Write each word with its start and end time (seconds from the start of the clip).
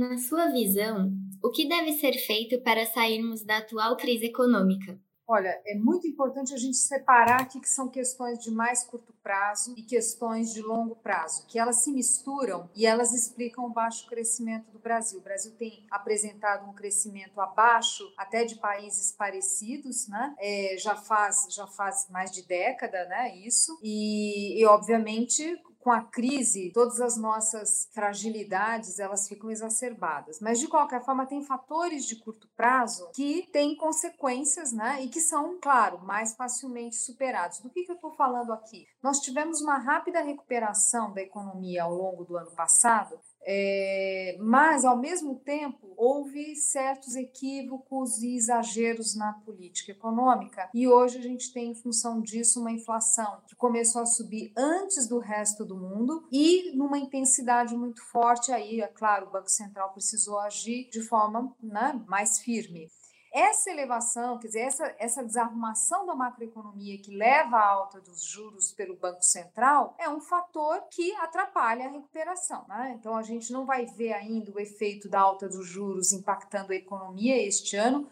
Na 0.00 0.16
sua 0.16 0.46
visão, 0.46 1.12
o 1.42 1.50
que 1.50 1.68
deve 1.68 1.92
ser 1.92 2.14
feito 2.14 2.58
para 2.62 2.86
sairmos 2.86 3.44
da 3.44 3.58
atual 3.58 3.98
crise 3.98 4.24
econômica? 4.24 4.98
Olha, 5.28 5.60
é 5.66 5.74
muito 5.74 6.08
importante 6.08 6.54
a 6.54 6.56
gente 6.56 6.78
separar 6.78 7.42
aqui 7.42 7.60
que 7.60 7.68
são 7.68 7.86
questões 7.86 8.38
de 8.38 8.50
mais 8.50 8.82
curto 8.82 9.12
prazo 9.22 9.74
e 9.76 9.82
questões 9.82 10.54
de 10.54 10.62
longo 10.62 10.96
prazo, 10.96 11.46
que 11.46 11.58
elas 11.58 11.84
se 11.84 11.92
misturam 11.92 12.70
e 12.74 12.86
elas 12.86 13.12
explicam 13.12 13.66
o 13.66 13.74
baixo 13.74 14.06
crescimento 14.08 14.70
do 14.72 14.78
Brasil. 14.78 15.18
O 15.18 15.22
Brasil 15.22 15.52
tem 15.58 15.86
apresentado 15.90 16.66
um 16.66 16.72
crescimento 16.72 17.38
abaixo 17.38 18.02
até 18.16 18.46
de 18.46 18.54
países 18.54 19.12
parecidos, 19.12 20.08
né? 20.08 20.34
É, 20.38 20.76
já 20.78 20.96
faz 20.96 21.46
já 21.50 21.66
faz 21.66 22.08
mais 22.08 22.30
de 22.30 22.42
década, 22.46 23.04
né? 23.04 23.36
Isso 23.36 23.78
e, 23.82 24.58
e 24.58 24.64
obviamente 24.64 25.60
com 25.80 25.90
a 25.90 26.02
crise, 26.02 26.70
todas 26.72 27.00
as 27.00 27.16
nossas 27.16 27.88
fragilidades 27.92 28.98
elas 28.98 29.26
ficam 29.26 29.50
exacerbadas. 29.50 30.38
Mas 30.40 30.60
de 30.60 30.68
qualquer 30.68 31.02
forma, 31.02 31.26
tem 31.26 31.42
fatores 31.42 32.04
de 32.04 32.16
curto 32.16 32.48
prazo 32.54 33.10
que 33.14 33.48
têm 33.50 33.74
consequências, 33.74 34.72
né? 34.72 35.02
E 35.02 35.08
que 35.08 35.20
são, 35.20 35.58
claro, 35.60 35.98
mais 36.04 36.34
facilmente 36.34 36.96
superados. 36.96 37.60
Do 37.60 37.70
que, 37.70 37.84
que 37.84 37.90
eu 37.90 37.96
estou 37.96 38.12
falando 38.12 38.52
aqui? 38.52 38.86
Nós 39.02 39.20
tivemos 39.20 39.62
uma 39.62 39.78
rápida 39.78 40.20
recuperação 40.20 41.12
da 41.12 41.22
economia 41.22 41.84
ao 41.84 41.94
longo 41.94 42.24
do 42.24 42.36
ano 42.36 42.50
passado, 42.52 43.18
é, 43.46 44.36
mas, 44.40 44.84
ao 44.84 44.98
mesmo 44.98 45.36
tempo, 45.36 45.92
houve 45.96 46.54
certos 46.56 47.16
equívocos 47.16 48.22
e 48.22 48.34
exageros 48.36 49.16
na 49.16 49.32
política 49.32 49.92
econômica, 49.92 50.68
e 50.74 50.86
hoje 50.86 51.18
a 51.18 51.22
gente 51.22 51.52
tem, 51.52 51.70
em 51.70 51.74
função 51.74 52.20
disso, 52.20 52.60
uma 52.60 52.72
inflação 52.72 53.40
que 53.46 53.56
começou 53.56 54.02
a 54.02 54.06
subir 54.06 54.52
antes 54.56 55.08
do 55.08 55.18
resto 55.18 55.64
do 55.64 55.76
mundo 55.76 56.26
e 56.30 56.72
numa 56.76 56.98
intensidade 56.98 57.76
muito 57.76 58.02
forte. 58.04 58.52
Aí, 58.52 58.80
é 58.80 58.88
claro, 58.88 59.26
o 59.26 59.30
Banco 59.30 59.50
Central 59.50 59.92
precisou 59.92 60.38
agir 60.38 60.88
de 60.90 61.02
forma 61.02 61.54
né, 61.62 62.00
mais 62.06 62.38
firme. 62.38 62.88
Essa 63.32 63.70
elevação, 63.70 64.38
quer 64.38 64.48
dizer, 64.48 64.60
essa, 64.60 64.94
essa 64.98 65.24
desarrumação 65.24 66.04
da 66.04 66.16
macroeconomia 66.16 66.98
que 66.98 67.14
leva 67.14 67.56
à 67.56 67.68
alta 67.68 68.00
dos 68.00 68.24
juros 68.24 68.72
pelo 68.72 68.96
Banco 68.96 69.22
Central 69.22 69.94
é 69.98 70.08
um 70.08 70.20
fator 70.20 70.82
que 70.90 71.14
atrapalha 71.14 71.86
a 71.86 71.90
recuperação. 71.90 72.64
Né? 72.68 72.96
Então, 72.98 73.14
a 73.14 73.22
gente 73.22 73.52
não 73.52 73.64
vai 73.64 73.86
ver 73.86 74.12
ainda 74.14 74.50
o 74.50 74.58
efeito 74.58 75.08
da 75.08 75.20
alta 75.20 75.48
dos 75.48 75.64
juros 75.64 76.12
impactando 76.12 76.72
a 76.72 76.76
economia 76.76 77.40
este 77.46 77.76
ano, 77.76 78.08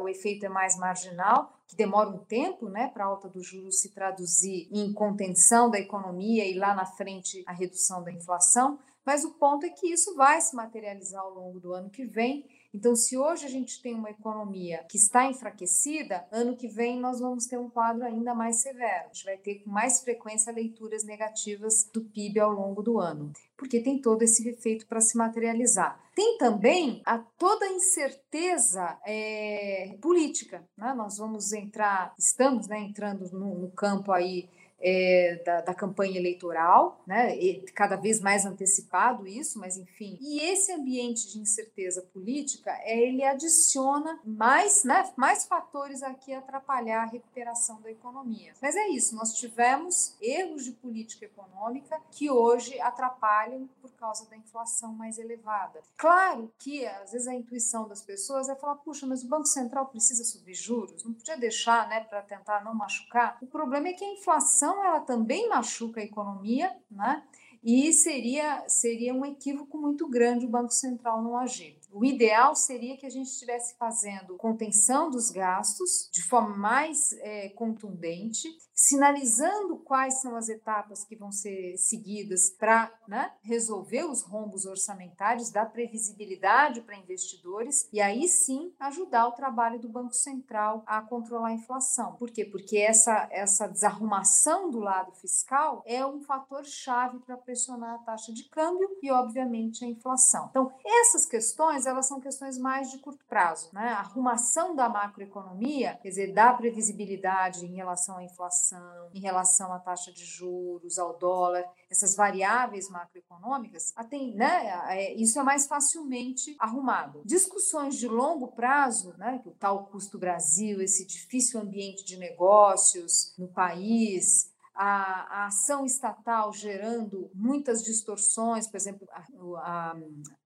o 0.00 0.08
efeito 0.08 0.46
é 0.46 0.48
mais 0.48 0.76
marginal, 0.76 1.52
que 1.66 1.76
demora 1.76 2.08
um 2.08 2.18
tempo 2.18 2.68
né, 2.68 2.88
para 2.88 3.04
a 3.04 3.08
alta 3.08 3.28
dos 3.28 3.46
juros 3.46 3.80
se 3.80 3.90
traduzir 3.90 4.68
em 4.72 4.92
contenção 4.92 5.70
da 5.70 5.78
economia 5.78 6.44
e 6.44 6.54
lá 6.54 6.74
na 6.74 6.86
frente 6.86 7.42
a 7.46 7.52
redução 7.52 8.02
da 8.02 8.12
inflação, 8.12 8.78
mas 9.04 9.24
o 9.24 9.32
ponto 9.34 9.64
é 9.66 9.70
que 9.70 9.88
isso 9.88 10.14
vai 10.14 10.40
se 10.40 10.54
materializar 10.54 11.22
ao 11.22 11.34
longo 11.34 11.58
do 11.58 11.72
ano 11.72 11.90
que 11.90 12.04
vem 12.04 12.44
então, 12.72 12.94
se 12.94 13.18
hoje 13.18 13.44
a 13.44 13.48
gente 13.48 13.82
tem 13.82 13.94
uma 13.94 14.10
economia 14.10 14.84
que 14.88 14.96
está 14.96 15.26
enfraquecida, 15.26 16.24
ano 16.30 16.56
que 16.56 16.68
vem 16.68 17.00
nós 17.00 17.18
vamos 17.18 17.46
ter 17.46 17.58
um 17.58 17.68
quadro 17.68 18.04
ainda 18.04 18.32
mais 18.32 18.62
severo. 18.62 19.04
A 19.04 19.12
gente 19.12 19.24
vai 19.24 19.36
ter 19.36 19.56
com 19.56 19.70
mais 19.70 20.00
frequência 20.00 20.52
leituras 20.52 21.04
negativas 21.04 21.88
do 21.92 22.04
PIB 22.04 22.38
ao 22.38 22.52
longo 22.52 22.80
do 22.80 23.00
ano, 23.00 23.32
porque 23.56 23.80
tem 23.80 24.00
todo 24.00 24.22
esse 24.22 24.48
efeito 24.48 24.86
para 24.86 25.00
se 25.00 25.18
materializar. 25.18 26.00
Tem 26.14 26.38
também 26.38 27.02
a 27.04 27.18
toda 27.18 27.66
a 27.66 27.72
incerteza 27.72 28.98
é, 29.04 29.96
política. 30.00 30.64
Né? 30.76 30.94
Nós 30.94 31.18
vamos 31.18 31.52
entrar, 31.52 32.14
estamos 32.16 32.68
né, 32.68 32.78
entrando 32.78 33.28
no, 33.32 33.58
no 33.58 33.70
campo 33.72 34.12
aí 34.12 34.48
é, 34.80 35.42
da, 35.44 35.60
da, 35.60 35.74
campanha 35.74 36.18
eleitoral, 36.18 37.00
né? 37.06 37.36
E 37.36 37.60
cada 37.72 37.96
vez 37.96 38.20
mais 38.20 38.46
antecipado 38.46 39.26
isso, 39.26 39.58
mas 39.58 39.76
enfim. 39.76 40.18
E 40.20 40.40
esse 40.40 40.72
ambiente 40.72 41.30
de 41.30 41.38
incerteza 41.38 42.02
política, 42.02 42.70
é, 42.82 42.98
ele 42.98 43.22
adiciona 43.22 44.18
mais, 44.24 44.84
né, 44.84 45.10
mais 45.16 45.44
fatores 45.44 46.02
aqui 46.02 46.32
a 46.32 46.38
atrapalhar 46.38 47.02
a 47.02 47.06
recuperação 47.06 47.80
da 47.80 47.90
economia. 47.90 48.52
Mas 48.60 48.74
é 48.74 48.88
isso, 48.88 49.14
nós 49.14 49.34
tivemos 49.34 50.16
erros 50.20 50.64
de 50.64 50.72
política 50.72 51.26
econômica 51.26 52.00
que 52.10 52.30
hoje 52.30 52.80
atrapalham 52.80 53.68
por 53.80 53.90
causa 53.92 54.28
da 54.30 54.36
inflação 54.36 54.92
mais 54.94 55.18
elevada. 55.18 55.80
Claro 55.96 56.50
que 56.58 56.86
às 56.86 57.12
vezes 57.12 57.28
a 57.28 57.34
intuição 57.34 57.86
das 57.86 58.02
pessoas 58.02 58.48
é 58.48 58.54
falar, 58.54 58.76
puxa, 58.76 59.06
mas 59.06 59.22
o 59.22 59.28
Banco 59.28 59.46
Central 59.46 59.86
precisa 59.86 60.24
subir 60.24 60.54
juros, 60.54 61.04
não 61.04 61.12
podia 61.12 61.36
deixar, 61.36 61.88
né, 61.88 62.00
para 62.00 62.22
tentar 62.22 62.64
não 62.64 62.74
machucar. 62.74 63.36
O 63.42 63.46
problema 63.46 63.88
é 63.88 63.92
que 63.92 64.04
a 64.04 64.12
inflação 64.12 64.69
inflação 64.70 64.84
ela 64.84 65.00
também 65.00 65.48
machuca 65.48 66.00
a 66.00 66.04
economia, 66.04 66.74
né? 66.90 67.22
E 67.62 67.92
seria, 67.92 68.64
seria 68.68 69.12
um 69.12 69.24
equívoco 69.24 69.76
muito 69.76 70.08
grande 70.08 70.46
o 70.46 70.48
Banco 70.48 70.72
Central 70.72 71.22
não 71.22 71.36
agir. 71.36 71.78
O 71.92 72.04
ideal 72.04 72.54
seria 72.54 72.96
que 72.96 73.06
a 73.06 73.10
gente 73.10 73.28
estivesse 73.28 73.76
fazendo 73.76 74.36
contenção 74.36 75.10
dos 75.10 75.30
gastos 75.30 76.08
de 76.12 76.22
forma 76.22 76.56
mais 76.56 77.12
é, 77.14 77.48
contundente, 77.50 78.48
sinalizando 78.72 79.76
quais 79.78 80.20
são 80.20 80.36
as 80.36 80.48
etapas 80.48 81.04
que 81.04 81.16
vão 81.16 81.30
ser 81.30 81.76
seguidas 81.76 82.48
para 82.50 82.90
né, 83.06 83.32
resolver 83.42 84.04
os 84.04 84.22
rombos 84.22 84.64
orçamentários, 84.64 85.50
dar 85.50 85.66
previsibilidade 85.66 86.80
para 86.80 86.96
investidores 86.96 87.88
e 87.92 88.00
aí 88.00 88.26
sim 88.28 88.72
ajudar 88.78 89.26
o 89.26 89.32
trabalho 89.32 89.78
do 89.78 89.88
Banco 89.88 90.14
Central 90.14 90.82
a 90.86 91.02
controlar 91.02 91.48
a 91.48 91.52
inflação. 91.54 92.14
Por 92.14 92.30
quê? 92.30 92.44
Porque 92.44 92.78
essa, 92.78 93.28
essa 93.30 93.66
desarrumação 93.66 94.70
do 94.70 94.78
lado 94.78 95.12
fiscal 95.12 95.82
é 95.84 96.04
um 96.06 96.20
fator 96.22 96.64
chave 96.64 97.18
para 97.18 97.36
pressionar 97.36 97.96
a 97.96 97.98
taxa 97.98 98.32
de 98.32 98.44
câmbio 98.44 98.88
e, 99.02 99.10
obviamente, 99.10 99.84
a 99.84 99.88
inflação. 99.88 100.46
Então, 100.50 100.72
essas 100.84 101.26
questões 101.26 101.79
elas 101.86 102.06
são 102.06 102.20
questões 102.20 102.58
mais 102.58 102.90
de 102.90 102.98
curto 102.98 103.24
prazo. 103.26 103.70
Né? 103.72 103.88
A 103.88 104.00
arrumação 104.00 104.74
da 104.74 104.88
macroeconomia, 104.88 105.98
quer 106.02 106.08
dizer, 106.08 106.32
da 106.32 106.52
previsibilidade 106.52 107.64
em 107.64 107.74
relação 107.74 108.16
à 108.18 108.24
inflação, 108.24 109.10
em 109.14 109.20
relação 109.20 109.72
à 109.72 109.78
taxa 109.78 110.12
de 110.12 110.24
juros, 110.24 110.98
ao 110.98 111.18
dólar, 111.18 111.64
essas 111.90 112.14
variáveis 112.14 112.88
macroeconômicas, 112.88 113.92
tem, 114.08 114.34
né, 114.34 114.82
é, 114.88 115.14
isso 115.14 115.38
é 115.38 115.42
mais 115.42 115.66
facilmente 115.66 116.56
arrumado. 116.58 117.22
Discussões 117.24 117.96
de 117.96 118.08
longo 118.08 118.48
prazo, 118.48 119.14
né, 119.16 119.40
o 119.44 119.50
tal 119.52 119.86
custo 119.86 120.18
Brasil, 120.18 120.80
esse 120.80 121.06
difícil 121.06 121.60
ambiente 121.60 122.04
de 122.04 122.16
negócios 122.16 123.34
no 123.38 123.48
país, 123.48 124.49
a, 124.82 125.42
a, 125.42 125.46
ação 125.48 125.84
estatal 125.84 126.50
gerando 126.54 127.30
muitas 127.34 127.84
distorções, 127.84 128.66
por 128.66 128.78
exemplo, 128.78 129.06
a, 129.12 129.24
a, 129.58 129.96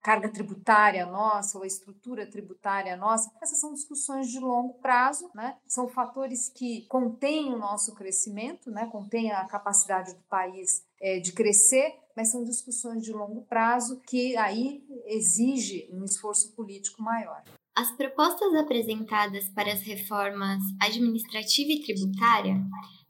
carga 0.02 0.28
tributária 0.28 1.06
nossa 1.06 1.56
ou 1.56 1.62
a 1.62 1.68
estrutura 1.68 2.28
tributária 2.28 2.96
nossa, 2.96 3.30
essas 3.40 3.60
são 3.60 3.72
discussões 3.72 4.28
de 4.28 4.40
longo 4.40 4.74
prazo, 4.80 5.30
né? 5.36 5.56
São 5.68 5.86
fatores 5.86 6.48
que 6.48 6.84
contêm 6.88 7.54
o 7.54 7.58
nosso 7.58 7.94
crescimento, 7.94 8.72
né? 8.72 8.88
Contêm 8.90 9.30
a 9.30 9.44
capacidade 9.44 10.12
do 10.14 10.22
país 10.24 10.84
é, 11.00 11.20
de 11.20 11.32
crescer, 11.32 11.94
mas 12.16 12.32
são 12.32 12.42
discussões 12.42 13.04
de 13.04 13.12
longo 13.12 13.42
prazo 13.42 14.00
que 14.00 14.36
aí 14.36 14.84
exige 15.06 15.88
um 15.92 16.04
esforço 16.04 16.52
político 16.56 17.00
maior. 17.00 17.44
As 17.76 17.92
propostas 17.92 18.52
apresentadas 18.54 19.48
para 19.48 19.72
as 19.72 19.82
reformas 19.82 20.60
administrativa 20.80 21.70
e 21.70 21.82
tributária 21.82 22.60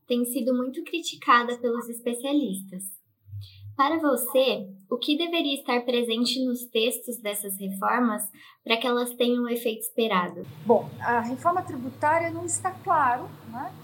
tem 0.06 0.24
sido 0.24 0.54
muito 0.54 0.82
criticada 0.84 1.56
pelos 1.58 1.88
especialistas. 1.88 2.82
Para 3.76 3.98
você, 3.98 4.68
o 4.88 4.96
que 4.96 5.18
deveria 5.18 5.54
estar 5.54 5.80
presente 5.84 6.44
nos 6.44 6.64
textos 6.66 7.20
dessas 7.20 7.58
reformas 7.58 8.22
para 8.62 8.76
que 8.76 8.86
elas 8.86 9.12
tenham 9.14 9.42
o 9.42 9.48
efeito 9.48 9.80
esperado? 9.80 10.46
Bom, 10.64 10.88
a 11.00 11.20
reforma 11.20 11.60
tributária 11.62 12.30
não 12.30 12.46
está 12.46 12.70
claro, 12.70 13.24
né? 13.50 13.74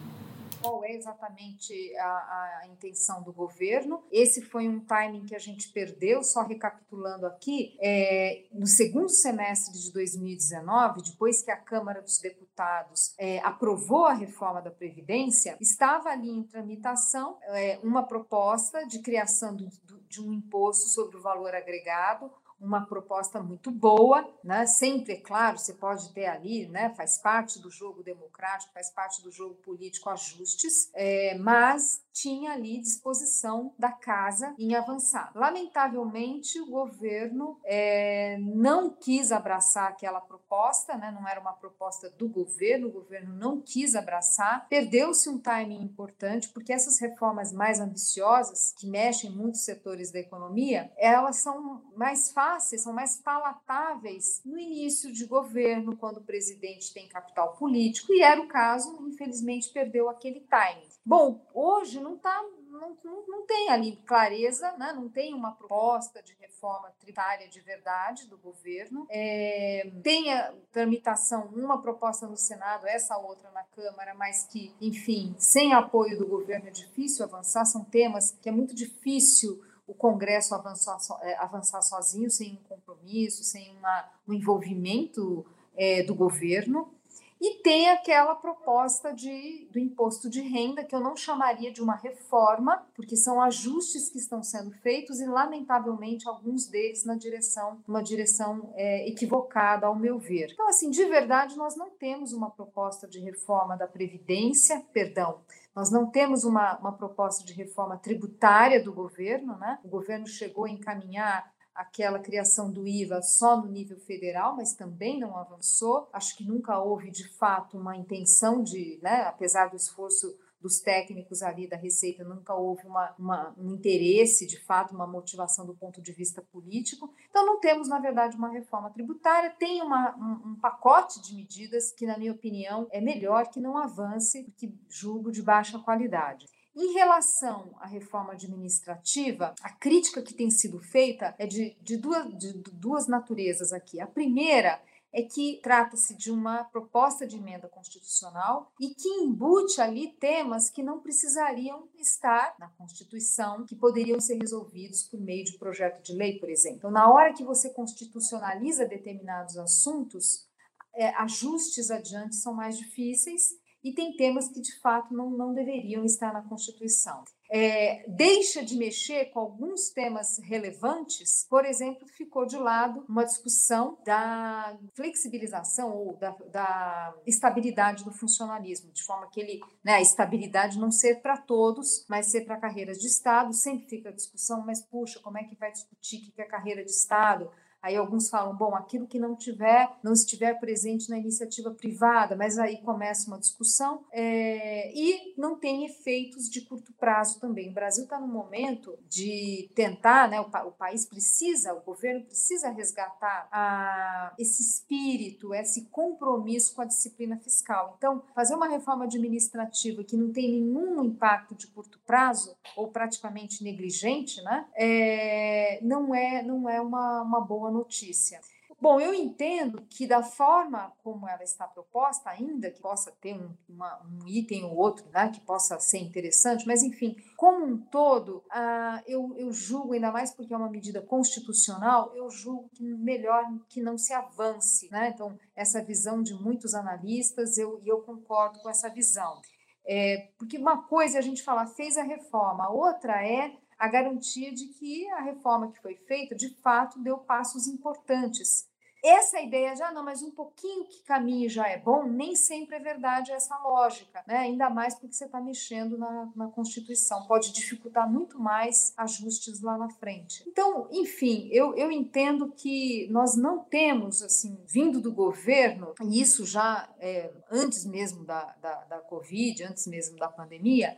Qual 0.61 0.85
é 0.85 0.93
exatamente 0.93 1.73
a, 1.97 2.61
a, 2.63 2.69
intenção 2.69 3.23
do 3.23 3.33
governo. 3.33 4.03
Esse 4.11 4.43
foi 4.43 4.69
um 4.69 4.81
timing 4.81 5.25
que 5.25 5.35
a 5.35 5.39
gente 5.39 5.71
perdeu, 5.73 6.23
só 6.23 6.43
recapitulando 6.43 7.27
aqui, 7.27 7.77
é, 7.81 8.45
no 8.53 8.67
segundo 8.67 9.09
semestre 9.09 9.79
de 9.79 9.93
2019, 9.93 11.03
depois 11.03 11.43
que 11.43 11.51
a 11.51 11.57
Câmara 11.57 12.03
dos 12.03 12.19
Deputados 12.19 13.15
é, 13.19 13.39
aprovou 13.41 14.07
a 14.07 14.15
reforma 14.15 14.61
da 14.61 14.71
Previdência, 14.71 15.57
estava 15.61 16.11
ali 16.11 16.31
em 16.31 16.43
tramitação 16.43 17.39
é, 17.49 17.79
uma 17.83 18.03
proposta 18.03 18.87
de 18.87 19.01
criação 19.01 19.55
do, 19.55 19.69
do, 19.85 20.01
de 20.09 20.21
um 20.23 20.33
imposto 20.33 20.89
sobre 20.89 21.17
o 21.17 21.23
valor 21.23 21.55
agregado, 21.55 22.31
uma 22.61 22.85
proposta 22.85 23.43
muito 23.43 23.71
boa, 23.71 24.29
né? 24.45 24.67
Sempre, 24.67 25.15
é 25.15 25.17
claro, 25.17 25.59
você 25.59 25.73
pode 25.73 26.13
ter 26.13 26.27
ali, 26.27 26.69
né? 26.69 26.91
Faz 26.91 27.17
parte 27.17 27.59
do 27.59 27.71
jogo 27.71 28.03
democrático, 28.03 28.73
faz 28.75 28.91
parte 28.91 29.23
do 29.23 29.33
jogo 29.33 29.55
político 29.55 30.11
ajustes, 30.11 30.91
é, 30.95 31.37
mas 31.39 32.05
tinha 32.13 32.53
ali 32.53 32.79
disposição 32.79 33.73
da 33.79 33.91
casa 33.91 34.55
em 34.59 34.75
avançar. 34.75 35.33
Lamentavelmente, 35.35 36.61
o 36.61 36.67
governo 36.67 37.59
é, 37.65 38.37
não 38.39 38.91
quis 38.91 39.33
abraçar 39.33 39.89
aquela 39.89 40.21
proposta, 40.21 40.97
né? 40.97 41.11
Não 41.11 41.27
era 41.27 41.41
uma 41.41 41.55
proposta 41.55 42.11
do 42.11 42.29
governo, 42.29 42.89
o 42.89 42.93
governo 42.93 43.35
não 43.35 43.61
quis 43.61 43.95
abraçar. 43.95 44.69
Perdeu-se 44.69 45.31
um 45.31 45.39
timing 45.39 45.83
importante 45.83 46.51
porque 46.51 46.73
essas 46.73 46.99
reformas 46.99 47.53
mais 47.53 47.81
ambiciosas 47.81 48.75
que 48.77 48.87
mexem 48.87 49.31
em 49.31 49.35
muitos 49.35 49.63
setores 49.63 50.13
da 50.13 50.19
economia, 50.19 50.93
elas 50.99 51.37
são 51.37 51.83
mais 51.97 52.31
fáceis 52.31 52.50
fáceis, 52.51 52.83
são 52.83 52.93
mais 52.93 53.17
palatáveis 53.17 54.43
no 54.45 54.59
início 54.59 55.13
de 55.13 55.25
governo, 55.25 55.97
quando 55.97 56.19
o 56.19 56.25
presidente 56.25 56.93
tem 56.93 57.09
capital 57.09 57.55
político, 57.57 58.13
e 58.13 58.23
era 58.23 58.41
o 58.41 58.49
caso, 58.49 58.99
infelizmente 59.07 59.73
perdeu 59.73 60.09
aquele 60.09 60.41
timing. 60.41 60.89
Bom, 61.05 61.41
hoje 61.55 62.01
não 62.01 62.17
está 62.17 62.43
não, 62.71 62.97
não, 63.03 63.27
não, 63.27 63.47
tem 63.47 63.69
ali 63.69 63.97
clareza, 64.07 64.71
né? 64.79 64.93
não 64.93 65.09
tem 65.09 65.35
uma 65.35 65.53
proposta 65.53 66.23
de 66.23 66.35
reforma 66.35 66.89
tributária 67.01 67.49
de 67.49 67.61
verdade 67.61 68.29
do 68.29 68.39
governo. 68.39 69.07
É, 69.11 69.91
tem 70.05 70.33
a 70.33 70.55
tramitação, 70.71 71.47
uma 71.47 71.83
proposta 71.83 72.29
no 72.29 72.37
Senado, 72.37 72.87
essa 72.87 73.19
outra 73.19 73.51
na 73.51 73.65
Câmara, 73.65 74.15
mas 74.15 74.45
que, 74.45 74.73
enfim, 74.81 75.35
sem 75.37 75.73
apoio 75.73 76.17
do 76.17 76.27
governo 76.29 76.69
é 76.69 76.71
difícil 76.71 77.25
avançar. 77.25 77.65
São 77.65 77.83
temas 77.83 78.39
que 78.41 78.49
é 78.49 78.53
muito 78.53 78.75
difícil 78.75 79.61
o 79.91 79.95
Congresso 79.95 80.55
avançar, 80.55 80.99
é, 81.23 81.35
avançar 81.37 81.83
sozinho, 81.83 82.31
sem 82.31 82.53
um 82.53 82.69
compromisso, 82.69 83.43
sem 83.43 83.77
uma, 83.77 84.09
um 84.27 84.33
envolvimento 84.33 85.45
é, 85.77 86.05
do 86.05 86.15
governo. 86.15 86.95
E 87.41 87.63
tem 87.63 87.89
aquela 87.89 88.35
proposta 88.35 89.15
de, 89.15 89.67
do 89.73 89.79
imposto 89.79 90.29
de 90.29 90.43
renda, 90.43 90.85
que 90.85 90.95
eu 90.95 91.01
não 91.01 91.17
chamaria 91.17 91.73
de 91.73 91.81
uma 91.81 91.95
reforma, 91.95 92.87
porque 92.95 93.17
são 93.17 93.41
ajustes 93.41 94.11
que 94.11 94.19
estão 94.19 94.43
sendo 94.43 94.71
feitos 94.83 95.21
e, 95.21 95.27
lamentavelmente, 95.27 96.29
alguns 96.29 96.67
deles 96.67 97.05
na 97.07 97.17
direção, 97.17 97.83
uma 97.89 98.03
direção 98.03 98.75
é, 98.77 99.09
equivocada, 99.09 99.87
ao 99.87 99.97
meu 99.97 100.19
ver. 100.19 100.51
Então, 100.53 100.69
assim, 100.69 100.91
de 100.91 101.05
verdade, 101.07 101.57
nós 101.57 101.75
não 101.77 101.89
temos 101.89 102.35
uma 102.35 102.51
proposta 102.51 103.09
de 103.09 103.19
reforma 103.21 103.75
da 103.75 103.89
Previdência, 103.89 104.85
perdão, 104.93 105.41
nós 105.75 105.91
não 105.91 106.11
temos 106.11 106.45
uma, 106.45 106.77
uma 106.79 106.93
proposta 106.93 107.45
de 107.45 107.55
reforma 107.55 107.97
tributária 107.97 108.83
do 108.83 108.93
governo, 108.93 109.57
né? 109.57 109.79
O 109.85 109.89
governo 109.89 110.27
chegou 110.27 110.65
a 110.65 110.71
encaminhar 110.71 111.51
aquela 111.81 112.19
criação 112.19 112.71
do 112.71 112.87
IVA 112.87 113.23
só 113.23 113.57
no 113.57 113.67
nível 113.67 113.99
federal, 114.01 114.55
mas 114.55 114.75
também 114.75 115.19
não 115.19 115.35
avançou. 115.35 116.11
Acho 116.13 116.37
que 116.37 116.45
nunca 116.45 116.79
houve, 116.79 117.11
de 117.11 117.27
fato, 117.27 117.79
uma 117.79 117.97
intenção 117.97 118.63
de, 118.63 118.99
né, 119.03 119.23
apesar 119.23 119.71
do 119.71 119.77
esforço 119.77 120.37
dos 120.61 120.79
técnicos 120.79 121.43
ali 121.43 121.67
da 121.67 121.79
Receita, 121.79 122.23
nunca 122.23 122.55
houve 122.55 122.87
uma, 122.87 123.15
uma, 123.19 123.55
um 123.57 123.73
interesse, 123.73 124.47
de 124.47 124.61
fato, 124.61 124.95
uma 124.95 125.07
motivação 125.07 125.65
do 125.65 125.75
ponto 125.75 126.03
de 126.03 126.13
vista 126.13 126.43
político. 126.43 127.11
Então, 127.31 127.47
não 127.47 127.59
temos, 127.59 127.89
na 127.89 127.99
verdade, 127.99 128.37
uma 128.37 128.51
reforma 128.51 128.91
tributária, 128.91 129.57
tem 129.59 129.81
uma, 129.81 130.15
um, 130.17 130.51
um 130.51 130.55
pacote 130.57 131.23
de 131.23 131.35
medidas 131.35 131.91
que, 131.93 132.05
na 132.05 132.19
minha 132.19 132.33
opinião, 132.33 132.87
é 132.91 133.01
melhor 133.01 133.49
que 133.49 133.59
não 133.59 133.79
avance, 133.79 134.45
porque 134.45 134.71
julgo 134.87 135.33
de 135.33 135.43
baixa 135.43 135.79
qualidade. 135.79 136.47
Em 136.75 136.93
relação 136.93 137.75
à 137.81 137.87
reforma 137.87 138.33
administrativa, 138.33 139.55
a 139.61 139.73
crítica 139.73 140.23
que 140.23 140.33
tem 140.33 140.51
sido 140.51 140.79
feita 140.79 141.35
é 141.39 141.47
de, 141.47 141.77
de, 141.81 141.97
duas, 141.97 142.39
de 142.39 142.53
duas 142.73 143.09
naturezas 143.09 143.73
aqui. 143.73 144.01
A 144.01 144.07
primeira 144.07 144.81
é 145.13 145.23
que 145.23 145.59
trata-se 145.63 146.17
de 146.17 146.31
uma 146.31 146.63
proposta 146.65 147.27
de 147.27 147.37
emenda 147.37 147.69
constitucional 147.69 148.73
e 148.81 148.95
que 148.95 149.09
embute 149.09 149.81
ali 149.81 150.13
temas 150.13 150.71
que 150.71 150.83
não 150.83 151.01
precisariam 151.01 151.89
estar 151.99 152.55
na 152.59 152.69
Constituição, 152.69 153.67
que 153.67 153.75
poderiam 153.75 154.21
ser 154.21 154.37
resolvidos 154.37 155.03
por 155.03 155.21
meio 155.21 155.45
de 155.45 155.59
projeto 155.59 156.01
de 156.03 156.13
lei, 156.13 156.39
por 156.39 156.49
exemplo. 156.49 156.79
Então, 156.79 156.91
na 156.93 157.11
hora 157.13 157.33
que 157.33 157.43
você 157.43 157.71
constitucionaliza 157.71 158.87
determinados 158.87 159.59
assuntos, 159.59 160.49
é, 160.95 161.09
ajustes 161.17 161.91
adiante 161.91 162.37
são 162.37 162.55
mais 162.55 162.79
difíceis 162.79 163.59
e 163.83 163.93
tem 163.93 164.17
temas 164.17 164.49
que 164.49 164.61
de 164.61 164.79
fato 164.81 165.15
não, 165.15 165.31
não 165.31 165.55
deveriam 165.55 166.05
estar 166.05 166.33
na 166.33 166.43
Constituição. 166.43 167.25
É, 167.53 168.05
deixa 168.07 168.65
de 168.65 168.77
mexer 168.77 169.27
com 169.33 169.41
alguns 169.41 169.91
temas 169.91 170.39
relevantes, 170.39 171.45
por 171.51 171.65
exemplo, 171.65 172.07
ficou 172.07 172.47
de 172.47 172.57
lado 172.57 173.05
uma 173.09 173.25
discussão 173.25 173.99
da 174.05 174.79
flexibilização 174.95 175.93
ou 175.93 176.17
da, 176.17 176.31
da 176.53 177.15
estabilidade 177.27 178.05
do 178.05 178.13
funcionalismo, 178.13 178.93
de 178.93 179.03
forma 179.03 179.29
que 179.31 179.41
ele, 179.41 179.61
né, 179.83 179.95
a 179.95 180.01
estabilidade 180.01 180.79
não 180.79 180.93
ser 180.93 181.21
para 181.23 181.37
todos, 181.37 182.07
mas 182.09 182.27
ser 182.27 182.43
para 182.43 182.57
carreiras 182.57 182.99
de 182.99 183.09
Estado. 183.09 183.53
Sempre 183.53 183.89
fica 183.89 184.11
a 184.11 184.13
discussão, 184.13 184.65
mas 184.65 184.81
puxa, 184.83 185.19
como 185.19 185.37
é 185.37 185.43
que 185.43 185.57
vai 185.57 185.73
discutir 185.73 186.29
o 186.29 186.33
que 186.33 186.43
é 186.43 186.45
carreira 186.45 186.85
de 186.85 186.91
Estado? 186.93 187.51
Aí 187.83 187.97
alguns 187.97 188.29
falam, 188.29 188.55
bom, 188.55 188.75
aquilo 188.75 189.07
que 189.07 189.19
não 189.19 189.35
tiver, 189.35 189.91
não 190.03 190.13
estiver 190.13 190.59
presente 190.61 191.09
na 191.09 191.19
iniciativa 191.19 191.71
privada, 191.71 192.37
mas 192.37 192.59
aí 192.59 192.79
começa 192.83 193.29
uma 193.29 193.39
discussão 193.39 194.05
é, 194.13 194.93
e 194.95 195.35
não 195.37 195.59
tem 195.59 195.87
efeitos 195.87 196.49
de 196.49 196.61
curto 196.63 196.93
prazo 196.95 197.41
também. 197.41 197.71
O 197.71 197.75
Brasil 197.75 198.05
está 198.05 198.21
no 198.21 198.29
momento 198.29 198.99
de 199.09 199.71
tentar, 199.75 200.29
né, 200.29 200.41
o, 200.41 200.45
o, 200.45 200.73
país 200.73 201.07
precisa, 201.07 201.73
o 201.73 201.81
governo 201.81 202.25
precisa 202.25 202.71
resgatar 202.71 203.49
a, 203.51 204.35
esse 204.39 204.63
espírito, 204.63 205.55
esse 205.55 205.87
compromisso 205.87 206.75
com 206.75 206.83
a 206.83 206.87
disciplina 206.87 207.39
fiscal. 207.39 207.95
Então, 207.97 208.23
fazer 208.35 208.55
uma 208.55 208.69
reforma 208.69 209.05
administrativa 209.05 210.05
que 210.05 210.17
não 210.17 210.33
tem 210.33 210.51
nenhum 210.51 211.03
impacto 211.05 211.55
de 211.55 211.67
curto 211.67 211.99
prazo 212.07 212.57
ou 212.77 212.89
praticamente 212.89 213.65
negligente, 213.65 214.43
né, 214.43 214.67
é, 214.75 215.81
não 215.83 216.15
é 216.15 216.43
não 216.43 216.69
é 216.69 216.81
uma, 216.81 217.23
uma 217.23 217.41
boa 217.41 217.70
notícia. 217.71 218.41
Bom, 218.81 218.99
eu 218.99 219.13
entendo 219.13 219.83
que 219.91 220.07
da 220.07 220.23
forma 220.23 220.91
como 221.03 221.29
ela 221.29 221.43
está 221.43 221.69
proposta, 221.69 222.31
ainda 222.31 222.71
que 222.71 222.81
possa 222.81 223.13
ter 223.21 223.35
um, 223.35 223.55
uma, 223.69 224.01
um 224.07 224.27
item 224.27 224.65
ou 224.65 224.75
outro 224.75 225.07
né, 225.11 225.29
que 225.29 225.41
possa 225.41 225.79
ser 225.79 225.99
interessante, 225.99 226.67
mas 226.67 226.83
enfim, 226.83 227.15
como 227.37 227.67
um 227.67 227.77
todo, 227.77 228.39
uh, 228.49 229.03
eu, 229.07 229.35
eu 229.37 229.53
julgo, 229.53 229.93
ainda 229.93 230.11
mais 230.11 230.31
porque 230.31 230.55
é 230.55 230.57
uma 230.57 230.71
medida 230.71 231.03
constitucional, 231.03 232.11
eu 232.17 232.31
julgo 232.31 232.71
que 232.71 232.83
melhor 232.83 233.45
que 233.69 233.83
não 233.83 233.99
se 233.99 234.15
avance. 234.15 234.91
Né? 234.91 235.11
Então, 235.15 235.39
essa 235.55 235.85
visão 235.85 236.23
de 236.23 236.33
muitos 236.33 236.75
analistas, 236.75 237.59
eu, 237.59 237.83
eu 237.85 238.01
concordo 238.01 238.61
com 238.61 238.71
essa 238.71 238.89
visão. 238.89 239.43
É, 239.85 240.29
porque 240.39 240.57
uma 240.57 240.85
coisa 240.85 241.17
é 241.17 241.19
a 241.19 241.23
gente 241.23 241.43
falar, 241.43 241.67
fez 241.67 241.99
a 241.99 242.03
reforma, 242.03 242.71
outra 242.71 243.27
é 243.27 243.53
a 243.81 243.89
garantia 243.89 244.53
de 244.53 244.67
que 244.67 245.11
a 245.13 245.23
reforma 245.23 245.73
que 245.73 245.81
foi 245.81 245.95
feita, 245.95 246.35
de 246.35 246.51
fato, 246.57 247.03
deu 247.03 247.17
passos 247.17 247.67
importantes. 247.67 248.69
Essa 249.03 249.41
ideia 249.41 249.75
já 249.75 249.91
não, 249.91 250.05
mas 250.05 250.23
um 250.23 250.31
pouquinho 250.31 250.85
que 250.85 251.03
caminhe 251.05 251.49
já 251.49 251.67
é 251.67 251.79
bom, 251.79 252.05
nem 252.05 252.37
sempre 252.37 252.77
é 252.77 252.79
verdade 252.79 253.33
essa 253.33 253.57
lógica, 253.57 254.23
né? 254.27 254.37
ainda 254.37 254.69
mais 254.69 254.95
porque 254.95 255.15
você 255.15 255.25
está 255.25 255.41
mexendo 255.41 255.97
na, 255.97 256.31
na 256.37 256.49
Constituição, 256.49 257.27
pode 257.27 257.51
dificultar 257.55 258.07
muito 258.07 258.39
mais 258.39 258.93
ajustes 258.99 259.63
lá 259.63 259.79
na 259.79 259.89
frente. 259.89 260.45
Então, 260.47 260.87
enfim, 260.93 261.49
eu, 261.51 261.75
eu 261.77 261.91
entendo 261.91 262.53
que 262.53 263.09
nós 263.11 263.35
não 263.35 263.61
temos, 263.61 264.23
assim, 264.23 264.63
vindo 264.67 265.01
do 265.01 265.11
governo, 265.11 265.95
e 266.03 266.21
isso 266.21 266.45
já 266.45 266.87
é, 266.99 267.33
antes 267.51 267.87
mesmo 267.87 268.27
da, 268.27 268.55
da, 268.61 268.85
da 268.85 268.99
Covid, 268.99 269.65
antes 269.65 269.87
mesmo 269.87 270.19
da 270.19 270.29
pandemia, 270.29 270.95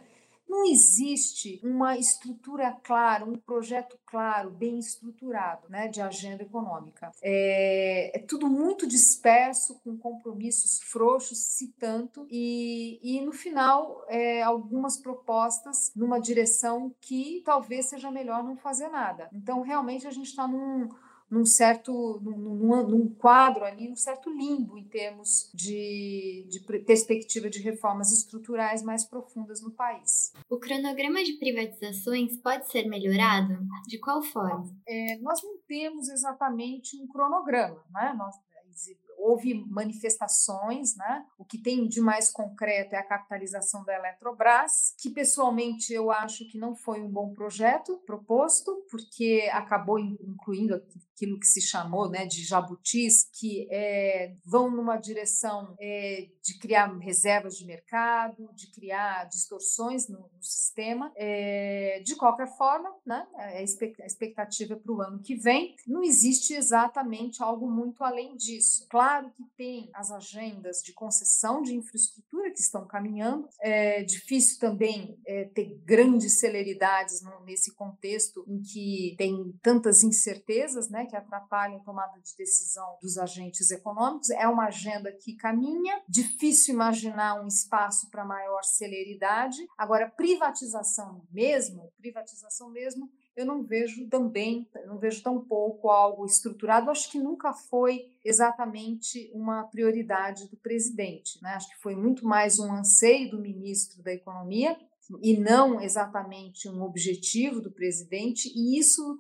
não 0.52 0.66
existe 0.66 1.58
uma 1.64 1.96
estrutura 1.96 2.76
clara, 2.82 3.24
um 3.24 3.36
projeto 3.36 3.98
claro, 4.04 4.50
bem 4.50 4.78
estruturado 4.78 5.66
né, 5.70 5.88
de 5.88 6.02
agenda 6.02 6.42
econômica. 6.42 7.10
É, 7.22 8.18
é 8.18 8.18
tudo 8.18 8.46
muito 8.48 8.86
disperso, 8.86 9.80
com 9.82 9.96
compromissos 9.96 10.78
frouxos, 10.82 11.38
se 11.38 11.68
tanto, 11.78 12.26
e, 12.30 13.00
e 13.02 13.22
no 13.22 13.32
final, 13.32 14.04
é, 14.08 14.42
algumas 14.42 14.98
propostas 14.98 15.90
numa 15.96 16.20
direção 16.20 16.94
que 17.00 17.40
talvez 17.46 17.86
seja 17.86 18.10
melhor 18.10 18.44
não 18.44 18.54
fazer 18.54 18.88
nada. 18.88 19.30
Então, 19.32 19.62
realmente, 19.62 20.06
a 20.06 20.10
gente 20.10 20.28
está 20.28 20.46
num 20.46 20.90
num 21.32 21.46
certo 21.46 22.20
num, 22.22 22.86
num, 22.86 23.08
quadro 23.08 23.64
ali, 23.64 23.90
um 23.90 23.96
certo 23.96 24.28
limbo 24.28 24.76
em 24.76 24.84
termos 24.84 25.50
de, 25.54 26.46
de 26.50 26.60
perspectiva 26.80 27.48
de 27.48 27.58
reformas 27.58 28.12
estruturais 28.12 28.82
mais 28.82 29.02
profundas 29.02 29.62
no 29.62 29.70
país. 29.70 30.34
O 30.50 30.58
cronograma 30.58 31.24
de 31.24 31.32
privatizações 31.38 32.36
pode 32.36 32.70
ser 32.70 32.86
melhorado? 32.86 33.58
De 33.86 33.98
qual 33.98 34.22
forma? 34.22 34.70
É, 34.86 35.16
nós 35.22 35.42
não 35.42 35.56
temos 35.66 36.10
exatamente 36.10 37.02
um 37.02 37.08
cronograma, 37.08 37.82
né? 37.90 38.14
Nós, 38.14 38.36
houve 39.22 39.54
manifestações, 39.68 40.96
né? 40.96 41.24
O 41.38 41.44
que 41.44 41.56
tem 41.56 41.86
de 41.86 42.00
mais 42.00 42.30
concreto 42.30 42.94
é 42.94 42.98
a 42.98 43.06
capitalização 43.06 43.84
da 43.84 43.94
Eletrobras, 43.94 44.94
que 44.98 45.10
pessoalmente 45.10 45.92
eu 45.92 46.10
acho 46.10 46.48
que 46.48 46.58
não 46.58 46.74
foi 46.74 47.00
um 47.00 47.08
bom 47.08 47.32
projeto 47.32 47.98
proposto, 48.04 48.84
porque 48.90 49.48
acabou 49.52 49.98
incluindo 49.98 50.74
aquilo 51.22 51.38
que 51.38 51.46
se 51.46 51.60
chamou 51.60 52.10
né, 52.10 52.26
de 52.26 52.44
jabutis, 52.44 53.28
que 53.32 53.68
é, 53.70 54.34
vão 54.44 54.68
numa 54.68 54.96
direção 54.96 55.76
é, 55.80 56.28
de 56.42 56.58
criar 56.58 56.92
reservas 56.98 57.56
de 57.56 57.64
mercado, 57.64 58.50
de 58.54 58.70
criar 58.72 59.28
distorções 59.28 60.08
no, 60.08 60.18
no 60.18 60.42
sistema. 60.42 61.12
É, 61.14 62.02
de 62.04 62.16
qualquer 62.16 62.48
forma, 62.56 62.92
né, 63.06 63.24
a 63.36 63.62
expectativa 63.62 64.76
para 64.76 64.92
o 64.92 65.00
ano 65.00 65.22
que 65.22 65.36
vem, 65.36 65.76
não 65.86 66.02
existe 66.02 66.54
exatamente 66.54 67.42
algo 67.42 67.70
muito 67.70 68.02
além 68.02 68.36
disso. 68.36 68.86
Claro 68.90 69.30
que 69.30 69.44
tem 69.56 69.88
as 69.94 70.10
agendas 70.10 70.82
de 70.82 70.92
concessão 70.92 71.62
de 71.62 71.74
infraestrutura 71.74 72.50
que 72.50 72.60
estão 72.60 72.86
caminhando, 72.86 73.48
é 73.60 74.02
difícil 74.02 74.58
também 74.58 75.16
é, 75.24 75.44
ter 75.44 75.78
grandes 75.84 76.40
celeridades 76.40 77.22
no, 77.22 77.44
nesse 77.44 77.74
contexto 77.74 78.44
em 78.48 78.60
que 78.60 79.14
tem 79.16 79.52
tantas 79.62 80.02
incertezas, 80.02 80.88
né? 80.90 81.06
Que 81.12 81.16
atrapalham 81.16 81.76
a 81.76 81.84
tomada 81.84 82.18
de 82.18 82.34
decisão 82.38 82.96
dos 83.02 83.18
agentes 83.18 83.70
econômicos. 83.70 84.30
É 84.30 84.48
uma 84.48 84.68
agenda 84.68 85.12
que 85.12 85.36
caminha, 85.36 86.02
difícil 86.08 86.72
imaginar 86.72 87.38
um 87.38 87.46
espaço 87.46 88.08
para 88.10 88.24
maior 88.24 88.64
celeridade. 88.64 89.58
Agora, 89.76 90.08
privatização 90.08 91.22
mesmo, 91.30 91.92
privatização 91.98 92.70
mesmo, 92.70 93.10
eu 93.36 93.44
não 93.44 93.62
vejo 93.62 94.08
também, 94.08 94.66
não 94.86 94.98
vejo 94.98 95.22
tão 95.22 95.38
pouco 95.44 95.90
algo 95.90 96.24
estruturado. 96.24 96.90
Acho 96.90 97.10
que 97.10 97.18
nunca 97.18 97.52
foi 97.52 98.10
exatamente 98.24 99.30
uma 99.34 99.64
prioridade 99.64 100.48
do 100.48 100.56
presidente. 100.56 101.42
Né? 101.42 101.50
Acho 101.50 101.68
que 101.68 101.82
foi 101.82 101.94
muito 101.94 102.24
mais 102.24 102.58
um 102.58 102.72
anseio 102.72 103.30
do 103.30 103.38
ministro 103.38 104.02
da 104.02 104.14
Economia 104.14 104.78
e 105.20 105.36
não 105.36 105.78
exatamente 105.78 106.70
um 106.70 106.82
objetivo 106.82 107.60
do 107.60 107.70
presidente, 107.70 108.50
e 108.54 108.78
isso 108.78 109.18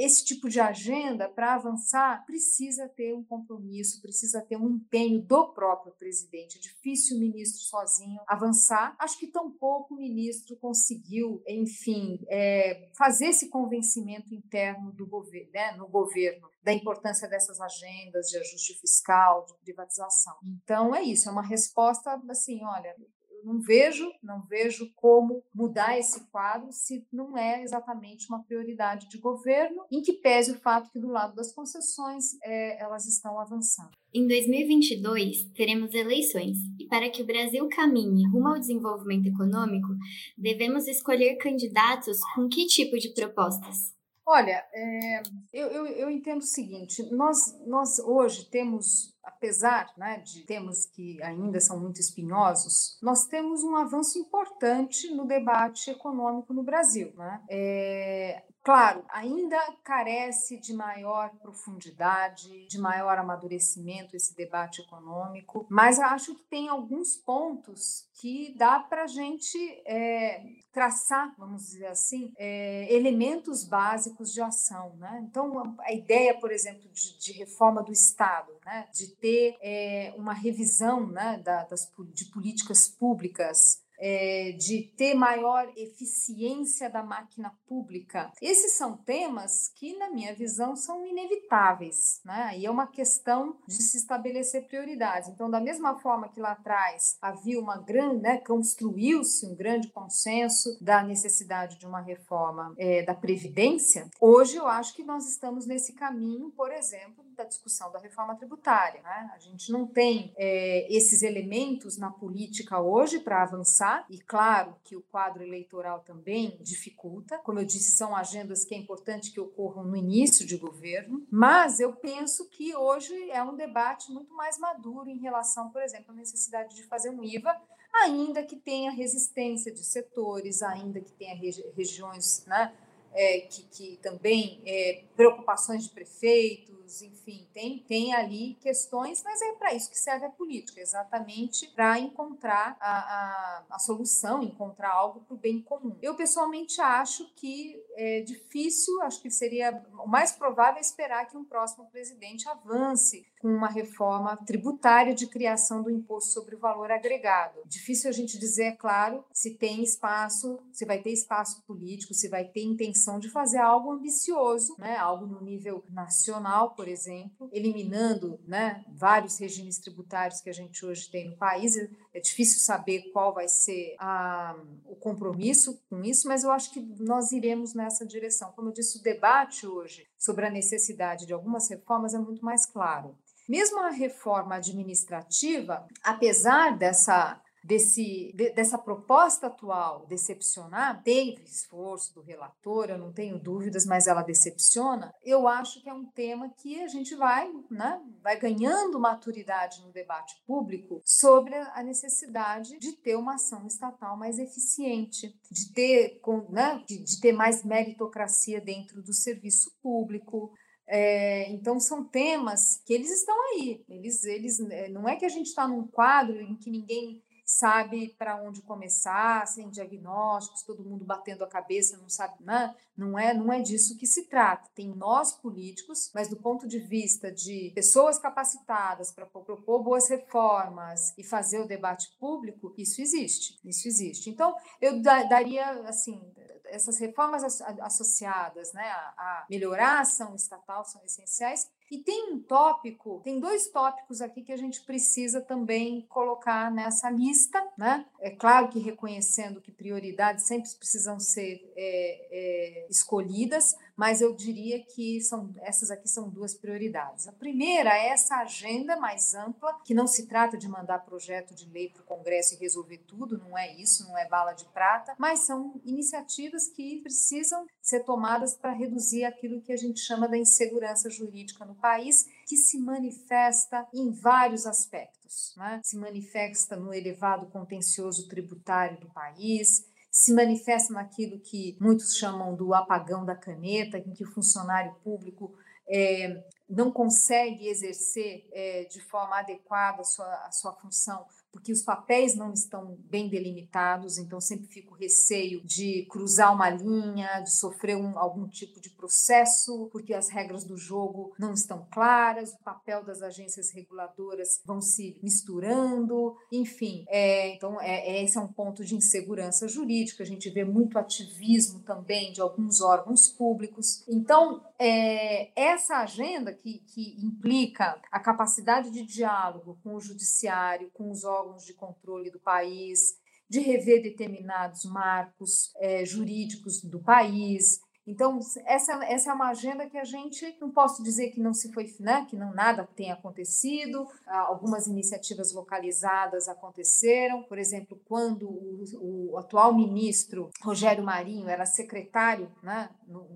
esse 0.00 0.24
tipo 0.24 0.48
de 0.48 0.58
agenda, 0.58 1.28
para 1.28 1.54
avançar, 1.54 2.24
precisa 2.24 2.88
ter 2.88 3.14
um 3.14 3.22
compromisso, 3.22 4.00
precisa 4.00 4.40
ter 4.40 4.56
um 4.56 4.70
empenho 4.70 5.20
do 5.20 5.52
próprio 5.52 5.92
presidente. 5.92 6.56
É 6.56 6.60
difícil 6.60 7.16
o 7.16 7.20
ministro 7.20 7.62
sozinho 7.62 8.20
avançar. 8.26 8.96
Acho 8.98 9.18
que 9.18 9.26
tampouco 9.26 9.94
o 9.94 9.98
ministro 9.98 10.56
conseguiu, 10.56 11.42
enfim, 11.46 12.18
é, 12.28 12.90
fazer 12.96 13.26
esse 13.26 13.50
convencimento 13.50 14.34
interno 14.34 14.90
do 14.92 15.06
governo, 15.06 15.50
né, 15.52 15.72
no 15.76 15.86
governo 15.86 16.48
da 16.62 16.72
importância 16.72 17.28
dessas 17.28 17.60
agendas 17.60 18.26
de 18.28 18.38
ajuste 18.38 18.80
fiscal, 18.80 19.44
de 19.46 19.54
privatização. 19.64 20.36
Então 20.42 20.94
é 20.94 21.02
isso, 21.02 21.28
é 21.28 21.32
uma 21.32 21.46
resposta 21.46 22.20
assim, 22.28 22.64
olha, 22.64 22.96
não 23.44 23.60
vejo, 23.60 24.10
não 24.22 24.42
vejo 24.46 24.90
como 24.94 25.42
mudar 25.54 25.98
esse 25.98 26.28
quadro 26.30 26.72
se 26.72 27.06
não 27.12 27.36
é 27.36 27.62
exatamente 27.62 28.26
uma 28.28 28.42
prioridade 28.42 29.08
de 29.08 29.18
governo, 29.18 29.84
em 29.90 30.02
que 30.02 30.14
pese 30.14 30.52
o 30.52 30.58
fato 30.58 30.90
que 30.90 30.98
do 30.98 31.08
lado 31.08 31.34
das 31.34 31.52
concessões 31.52 32.24
é, 32.42 32.82
elas 32.82 33.06
estão 33.06 33.38
avançando. 33.38 33.90
Em 34.12 34.26
2022, 34.26 35.52
teremos 35.54 35.94
eleições, 35.94 36.58
e 36.78 36.86
para 36.86 37.08
que 37.10 37.22
o 37.22 37.26
Brasil 37.26 37.68
caminhe 37.68 38.28
rumo 38.28 38.48
ao 38.48 38.58
desenvolvimento 38.58 39.26
econômico, 39.28 39.88
devemos 40.36 40.88
escolher 40.88 41.36
candidatos 41.36 42.18
com 42.34 42.48
que 42.48 42.66
tipo 42.66 42.98
de 42.98 43.14
propostas? 43.14 43.99
Olha, 44.32 44.64
é, 44.72 45.22
eu, 45.52 45.66
eu, 45.66 45.86
eu, 45.86 46.08
entendo 46.08 46.38
o 46.38 46.46
seguinte: 46.46 47.02
nós, 47.10 47.58
nós 47.66 47.98
hoje 47.98 48.48
temos, 48.48 49.12
apesar 49.24 49.92
né, 49.96 50.18
de 50.18 50.42
temas 50.42 50.86
que 50.86 51.20
ainda 51.20 51.58
são 51.58 51.80
muito 51.80 52.00
espinhosos, 52.00 52.96
nós 53.02 53.26
temos 53.26 53.64
um 53.64 53.74
avanço 53.74 54.20
importante 54.20 55.12
no 55.12 55.26
debate 55.26 55.90
econômico 55.90 56.54
no 56.54 56.62
Brasil. 56.62 57.12
Né? 57.16 57.42
É, 57.50 58.44
Claro, 58.62 59.02
ainda 59.08 59.58
carece 59.82 60.58
de 60.58 60.74
maior 60.74 61.30
profundidade, 61.40 62.66
de 62.66 62.78
maior 62.78 63.16
amadurecimento 63.16 64.14
esse 64.14 64.36
debate 64.36 64.82
econômico, 64.82 65.66
mas 65.70 65.98
acho 65.98 66.34
que 66.34 66.44
tem 66.44 66.68
alguns 66.68 67.16
pontos 67.16 68.10
que 68.20 68.54
dá 68.58 68.78
para 68.78 69.04
a 69.04 69.06
gente 69.06 69.58
é, 69.86 70.42
traçar, 70.70 71.34
vamos 71.38 71.62
dizer 71.62 71.86
assim, 71.86 72.34
é, 72.36 72.94
elementos 72.94 73.64
básicos 73.64 74.30
de 74.30 74.42
ação. 74.42 74.94
Né? 74.96 75.24
Então, 75.28 75.74
a 75.80 75.92
ideia, 75.92 76.38
por 76.38 76.52
exemplo, 76.52 76.86
de, 76.92 77.18
de 77.18 77.32
reforma 77.32 77.82
do 77.82 77.92
Estado, 77.92 78.52
né? 78.64 78.86
de 78.92 79.08
ter 79.16 79.56
é, 79.62 80.12
uma 80.18 80.34
revisão 80.34 81.06
né, 81.06 81.40
da, 81.42 81.64
das, 81.64 81.90
de 82.12 82.26
políticas 82.26 82.86
públicas 82.86 83.79
é, 84.00 84.52
de 84.52 84.82
ter 84.96 85.14
maior 85.14 85.70
eficiência 85.76 86.88
da 86.88 87.02
máquina 87.02 87.52
pública. 87.66 88.32
Esses 88.40 88.72
são 88.72 88.96
temas 88.96 89.70
que, 89.76 89.96
na 89.98 90.10
minha 90.10 90.34
visão, 90.34 90.74
são 90.74 91.06
inevitáveis, 91.06 92.20
né? 92.24 92.58
E 92.58 92.64
é 92.64 92.70
uma 92.70 92.86
questão 92.86 93.58
de 93.68 93.82
se 93.82 93.98
estabelecer 93.98 94.66
prioridades. 94.66 95.28
Então, 95.28 95.50
da 95.50 95.60
mesma 95.60 95.98
forma 95.98 96.28
que 96.28 96.40
lá 96.40 96.52
atrás 96.52 97.18
havia 97.20 97.60
uma 97.60 97.76
grande, 97.76 98.22
né, 98.22 98.38
construiu-se 98.38 99.46
um 99.46 99.54
grande 99.54 99.88
consenso 99.88 100.78
da 100.80 101.02
necessidade 101.02 101.78
de 101.78 101.86
uma 101.86 102.00
reforma 102.00 102.74
é, 102.78 103.02
da 103.02 103.14
Previdência, 103.14 104.08
hoje 104.20 104.56
eu 104.56 104.66
acho 104.66 104.94
que 104.94 105.04
nós 105.04 105.28
estamos 105.28 105.66
nesse 105.66 105.92
caminho, 105.92 106.50
por 106.52 106.72
exemplo, 106.72 107.24
da 107.40 107.44
discussão 107.44 107.90
da 107.90 107.98
reforma 107.98 108.34
tributária. 108.34 109.00
Né? 109.02 109.30
A 109.34 109.38
gente 109.38 109.72
não 109.72 109.86
tem 109.86 110.34
é, 110.36 110.86
esses 110.94 111.22
elementos 111.22 111.96
na 111.96 112.10
política 112.10 112.80
hoje 112.80 113.18
para 113.18 113.42
avançar 113.42 114.04
e 114.10 114.18
claro 114.20 114.76
que 114.84 114.94
o 114.94 115.02
quadro 115.02 115.42
eleitoral 115.42 116.00
também 116.00 116.58
dificulta. 116.60 117.38
Como 117.38 117.58
eu 117.58 117.64
disse, 117.64 117.92
são 117.92 118.14
agendas 118.14 118.64
que 118.64 118.74
é 118.74 118.78
importante 118.78 119.32
que 119.32 119.40
ocorram 119.40 119.84
no 119.84 119.96
início 119.96 120.46
de 120.46 120.58
governo, 120.58 121.26
mas 121.30 121.80
eu 121.80 121.94
penso 121.94 122.48
que 122.50 122.76
hoje 122.76 123.14
é 123.30 123.42
um 123.42 123.56
debate 123.56 124.12
muito 124.12 124.34
mais 124.34 124.58
maduro 124.58 125.08
em 125.08 125.18
relação, 125.18 125.70
por 125.70 125.82
exemplo, 125.82 126.12
à 126.12 126.14
necessidade 126.14 126.76
de 126.76 126.82
fazer 126.82 127.10
um 127.10 127.24
IVA 127.24 127.58
ainda 127.92 128.42
que 128.42 128.56
tenha 128.56 128.90
resistência 128.90 129.72
de 129.72 129.82
setores, 129.82 130.62
ainda 130.62 131.00
que 131.00 131.12
tenha 131.12 131.34
regi 131.34 131.64
regiões 131.76 132.44
né, 132.46 132.72
é, 133.12 133.40
que, 133.40 133.62
que, 133.64 133.96
também 134.02 134.60
é, 134.64 135.04
preocupações 135.16 135.84
de 135.84 135.90
prefeitos, 135.90 137.02
enfim, 137.02 137.46
tem, 137.52 137.84
tem 137.86 138.14
ali 138.14 138.56
questões, 138.60 139.22
mas 139.22 139.40
é 139.40 139.52
para 139.52 139.74
isso 139.74 139.90
que 139.90 139.98
serve 139.98 140.26
a 140.26 140.30
política, 140.30 140.80
exatamente 140.80 141.68
para 141.68 141.98
encontrar 141.98 142.76
a, 142.80 142.90
a, 142.90 143.64
a, 143.70 143.78
solução, 143.78 144.42
encontrar 144.42 144.90
algo 144.90 145.20
para 145.20 145.34
o 145.34 145.38
bem 145.38 145.60
comum. 145.60 145.96
Eu 146.02 146.14
pessoalmente 146.14 146.80
acho 146.80 147.32
que 147.36 147.80
é 147.96 148.20
difícil, 148.22 149.00
acho 149.02 149.22
que 149.22 149.30
seria 149.30 149.82
o 150.02 150.08
mais 150.08 150.32
provável 150.32 150.80
esperar 150.80 151.26
que 151.26 151.36
um 151.36 151.44
próximo 151.44 151.86
presidente 151.90 152.48
avance 152.48 153.26
com 153.40 153.48
uma 153.48 153.68
reforma 153.68 154.36
tributária 154.36 155.14
de 155.14 155.26
criação 155.26 155.82
do 155.82 155.90
imposto 155.90 156.30
sobre 156.30 156.54
o 156.54 156.58
valor 156.58 156.90
agregado. 156.90 157.60
Difícil 157.64 158.10
a 158.10 158.12
gente 158.12 158.38
dizer, 158.38 158.64
é 158.64 158.72
claro, 158.72 159.24
se 159.32 159.54
tem 159.54 159.82
espaço, 159.82 160.58
se 160.72 160.84
vai 160.84 160.98
ter 160.98 161.10
espaço 161.10 161.62
político, 161.66 162.12
se 162.12 162.28
vai 162.28 162.44
ter 162.44 162.62
intenção 162.62 162.99
de 163.18 163.28
fazer 163.28 163.58
algo 163.58 163.92
ambicioso, 163.92 164.74
né? 164.78 164.96
algo 164.96 165.26
no 165.26 165.40
nível 165.40 165.84
nacional, 165.90 166.74
por 166.74 166.88
exemplo, 166.88 167.48
eliminando 167.52 168.38
né, 168.46 168.84
vários 168.88 169.38
regimes 169.38 169.78
tributários 169.78 170.40
que 170.40 170.50
a 170.50 170.52
gente 170.52 170.84
hoje 170.84 171.10
tem 171.10 171.30
no 171.30 171.36
país. 171.36 171.76
É 172.12 172.20
difícil 172.20 172.60
saber 172.60 173.10
qual 173.12 173.32
vai 173.34 173.48
ser 173.48 173.94
a, 173.98 174.56
o 174.84 174.96
compromisso 174.96 175.80
com 175.88 176.02
isso, 176.04 176.28
mas 176.28 176.44
eu 176.44 176.50
acho 176.50 176.72
que 176.72 176.80
nós 176.98 177.32
iremos 177.32 177.74
nessa 177.74 178.04
direção. 178.06 178.52
Como 178.52 178.68
eu 178.68 178.72
disse, 178.72 178.98
o 178.98 179.02
debate 179.02 179.66
hoje 179.66 180.06
sobre 180.18 180.46
a 180.46 180.50
necessidade 180.50 181.26
de 181.26 181.32
algumas 181.32 181.68
reformas 181.68 182.14
é 182.14 182.18
muito 182.18 182.44
mais 182.44 182.66
claro. 182.66 183.16
Mesmo 183.48 183.80
a 183.80 183.90
reforma 183.90 184.54
administrativa, 184.56 185.84
apesar 186.04 186.78
dessa 186.78 187.40
desse, 187.62 188.32
de, 188.34 188.50
dessa 188.50 188.78
proposta 188.78 189.46
atual 189.46 190.06
decepcionar, 190.06 191.02
teve 191.02 191.42
esforço 191.44 192.14
do 192.14 192.22
relator, 192.22 192.90
eu 192.90 192.98
não 192.98 193.12
tenho 193.12 193.38
dúvidas, 193.38 193.84
mas 193.84 194.06
ela 194.06 194.22
decepciona, 194.22 195.12
eu 195.22 195.46
acho 195.46 195.82
que 195.82 195.88
é 195.88 195.94
um 195.94 196.06
tema 196.06 196.48
que 196.48 196.82
a 196.82 196.88
gente 196.88 197.14
vai, 197.14 197.50
né, 197.70 198.00
vai 198.22 198.38
ganhando 198.38 198.98
maturidade 198.98 199.82
no 199.82 199.92
debate 199.92 200.34
público 200.46 201.00
sobre 201.04 201.54
a 201.54 201.82
necessidade 201.82 202.78
de 202.78 202.92
ter 202.92 203.16
uma 203.16 203.34
ação 203.34 203.66
estatal 203.66 204.16
mais 204.16 204.38
eficiente, 204.38 205.34
de 205.50 205.72
ter, 205.72 206.20
né, 206.48 206.82
de, 206.86 206.98
de 207.02 207.20
ter 207.20 207.32
mais 207.32 207.64
meritocracia 207.64 208.60
dentro 208.60 209.02
do 209.02 209.12
serviço 209.12 209.70
público, 209.82 210.52
é, 210.92 211.48
então 211.52 211.78
são 211.78 212.02
temas 212.02 212.82
que 212.84 212.92
eles 212.92 213.10
estão 213.12 213.36
aí. 213.52 213.84
Eles, 213.88 214.24
eles, 214.24 214.58
é, 214.58 214.88
não 214.88 215.08
é 215.08 215.14
que 215.14 215.24
a 215.24 215.28
gente 215.28 215.46
está 215.46 215.68
num 215.68 215.86
quadro 215.86 216.40
em 216.40 216.56
que 216.56 216.68
ninguém 216.68 217.22
sabe 217.50 218.14
para 218.16 218.40
onde 218.40 218.62
começar, 218.62 219.44
sem 219.48 219.68
diagnósticos, 219.68 220.62
todo 220.62 220.84
mundo 220.84 221.04
batendo 221.04 221.42
a 221.42 221.48
cabeça, 221.48 221.96
não 221.96 222.08
sabe, 222.08 222.36
né? 222.44 222.74
não 222.96 223.18
é, 223.18 223.34
não 223.34 223.52
é 223.52 223.60
disso 223.60 223.96
que 223.96 224.06
se 224.06 224.28
trata. 224.28 224.70
Tem 224.72 224.94
nós 224.94 225.32
políticos, 225.32 226.12
mas 226.14 226.28
do 226.28 226.36
ponto 226.36 226.68
de 226.68 226.78
vista 226.78 227.32
de 227.32 227.72
pessoas 227.74 228.20
capacitadas 228.20 229.10
para 229.10 229.26
propor 229.26 229.82
boas 229.82 230.08
reformas 230.08 231.12
e 231.18 231.24
fazer 231.24 231.58
o 231.58 231.66
debate 231.66 232.16
público, 232.20 232.72
isso 232.78 233.02
existe, 233.02 233.58
isso 233.64 233.88
existe. 233.88 234.30
Então, 234.30 234.54
eu 234.80 235.02
daria 235.02 235.70
assim, 235.88 236.22
essas 236.66 236.98
reformas 236.98 237.42
associadas, 237.80 238.72
né, 238.72 238.88
a 238.88 239.46
melhorar 239.50 239.98
a 239.98 240.00
ação 240.02 240.36
estatal 240.36 240.84
são 240.84 241.02
essenciais 241.04 241.68
E 241.90 241.98
tem 241.98 242.32
um 242.32 242.38
tópico, 242.38 243.20
tem 243.24 243.40
dois 243.40 243.68
tópicos 243.68 244.20
aqui 244.20 244.42
que 244.42 244.52
a 244.52 244.56
gente 244.56 244.80
precisa 244.82 245.40
também 245.40 246.06
colocar 246.08 246.70
nessa 246.70 247.10
lista, 247.10 247.60
né? 247.76 248.06
É 248.20 248.30
claro 248.30 248.68
que 248.68 248.78
reconhecendo 248.78 249.60
que 249.60 249.72
prioridades 249.72 250.44
sempre 250.44 250.70
precisam 250.78 251.18
ser 251.18 251.72
é, 251.76 252.28
é, 252.30 252.86
escolhidas, 252.88 253.76
mas 253.96 254.20
eu 254.20 254.34
diria 254.34 254.82
que 254.82 255.20
são 255.20 255.52
essas 255.62 255.90
aqui 255.90 256.08
são 256.08 256.28
duas 256.28 256.54
prioridades. 256.54 257.26
A 257.26 257.32
primeira 257.32 257.90
é 257.90 258.10
essa 258.10 258.36
agenda 258.36 258.96
mais 258.96 259.34
ampla, 259.34 259.76
que 259.84 259.92
não 259.92 260.06
se 260.06 260.26
trata 260.26 260.56
de 260.56 260.68
mandar 260.68 261.00
projeto 261.00 261.54
de 261.54 261.68
lei 261.68 261.88
para 261.88 262.02
o 262.02 262.06
Congresso 262.06 262.54
e 262.54 262.58
resolver 262.58 262.98
tudo, 262.98 263.36
não 263.36 263.58
é 263.58 263.74
isso, 263.74 264.06
não 264.06 264.16
é 264.16 264.28
bala 264.28 264.52
de 264.52 264.64
prata, 264.66 265.14
mas 265.18 265.40
são 265.40 265.80
iniciativas 265.84 266.68
que 266.68 267.00
precisam 267.00 267.66
ser 267.82 268.04
tomadas 268.04 268.54
para 268.54 268.72
reduzir 268.72 269.24
aquilo 269.24 269.60
que 269.60 269.72
a 269.72 269.76
gente 269.76 270.00
chama 270.00 270.28
da 270.28 270.38
insegurança 270.38 271.10
jurídica 271.10 271.64
no 271.64 271.74
país, 271.80 272.28
que 272.46 272.56
se 272.56 272.78
manifesta 272.78 273.86
em 273.92 274.10
vários 274.10 274.66
aspectos. 274.66 275.54
Né? 275.56 275.80
Se 275.82 275.96
manifesta 275.96 276.76
no 276.76 276.92
elevado 276.92 277.46
contencioso 277.46 278.28
tributário 278.28 279.00
do 279.00 279.10
país, 279.10 279.86
se 280.10 280.34
manifesta 280.34 280.92
naquilo 280.92 281.38
que 281.38 281.76
muitos 281.80 282.16
chamam 282.16 282.54
do 282.56 282.74
apagão 282.74 283.24
da 283.24 283.36
caneta, 283.36 283.98
em 283.98 284.12
que 284.12 284.24
o 284.24 284.30
funcionário 284.30 284.94
público 285.04 285.54
é, 285.88 286.44
não 286.68 286.90
consegue 286.90 287.68
exercer 287.68 288.48
é, 288.52 288.84
de 288.84 289.00
forma 289.00 289.38
adequada 289.38 290.00
a 290.00 290.04
sua, 290.04 290.46
a 290.46 290.52
sua 290.52 290.72
função 290.72 291.26
porque 291.52 291.72
os 291.72 291.82
papéis 291.82 292.34
não 292.34 292.52
estão 292.52 292.96
bem 293.10 293.28
delimitados, 293.28 294.18
então 294.18 294.40
sempre 294.40 294.66
fico 294.68 294.94
receio 294.94 295.62
de 295.64 296.06
cruzar 296.10 296.54
uma 296.54 296.70
linha, 296.70 297.40
de 297.40 297.52
sofrer 297.52 297.96
um, 297.96 298.18
algum 298.18 298.48
tipo 298.48 298.80
de 298.80 298.90
processo, 298.90 299.88
porque 299.92 300.14
as 300.14 300.28
regras 300.28 300.64
do 300.64 300.76
jogo 300.76 301.32
não 301.38 301.52
estão 301.52 301.86
claras, 301.90 302.52
o 302.52 302.62
papel 302.62 303.04
das 303.04 303.22
agências 303.22 303.70
reguladoras 303.72 304.60
vão 304.64 304.80
se 304.80 305.18
misturando, 305.22 306.36
enfim. 306.52 307.04
É, 307.08 307.54
então, 307.54 307.80
é, 307.80 308.08
é, 308.08 308.24
esse 308.24 308.38
é 308.38 308.40
um 308.40 308.52
ponto 308.52 308.84
de 308.84 308.94
insegurança 308.94 309.66
jurídica. 309.66 310.22
A 310.22 310.26
gente 310.26 310.48
vê 310.50 310.64
muito 310.64 310.98
ativismo 310.98 311.80
também 311.80 312.32
de 312.32 312.40
alguns 312.40 312.80
órgãos 312.80 313.28
públicos. 313.28 314.04
Então, 314.08 314.62
é, 314.78 315.50
essa 315.60 315.96
agenda 315.96 316.52
que, 316.52 316.78
que 316.86 317.16
implica 317.24 318.00
a 318.10 318.20
capacidade 318.20 318.90
de 318.90 319.02
diálogo 319.02 319.78
com 319.82 319.94
o 319.94 320.00
judiciário, 320.00 320.90
com 320.94 321.10
os 321.10 321.24
órgãos 321.24 321.39
órgãos 321.40 321.64
de 321.64 321.74
controle 321.74 322.30
do 322.30 322.38
país, 322.38 323.18
de 323.48 323.60
rever 323.60 324.02
determinados 324.02 324.84
marcos 324.84 325.72
é, 325.78 326.04
jurídicos 326.04 326.82
do 326.82 327.00
país. 327.00 327.80
Então, 328.06 328.38
essa, 328.64 329.04
essa 329.04 329.30
é 329.30 329.34
uma 329.34 329.50
agenda 329.50 329.88
que 329.88 329.98
a 329.98 330.04
gente 330.04 330.56
não 330.60 330.70
posso 330.70 331.02
dizer 331.02 331.30
que 331.30 331.40
não 331.40 331.52
se 331.52 331.72
foi, 331.72 331.92
né, 332.00 332.26
que 332.28 332.36
não 332.36 332.52
nada 332.52 332.88
tenha 332.96 333.14
acontecido. 333.14 334.06
Algumas 334.26 334.86
iniciativas 334.86 335.52
localizadas 335.52 336.48
aconteceram. 336.48 337.42
Por 337.42 337.58
exemplo, 337.58 338.00
quando 338.04 338.48
o, 338.48 339.30
o 339.32 339.38
atual 339.38 339.74
ministro 339.74 340.50
Rogério 340.62 341.04
Marinho 341.04 341.48
era 341.48 341.66
secretário 341.66 342.50
né, 342.62 342.88
no, 343.06 343.26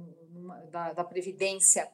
da, 0.71 0.93
da 0.93 1.05
Previdência 1.05 1.89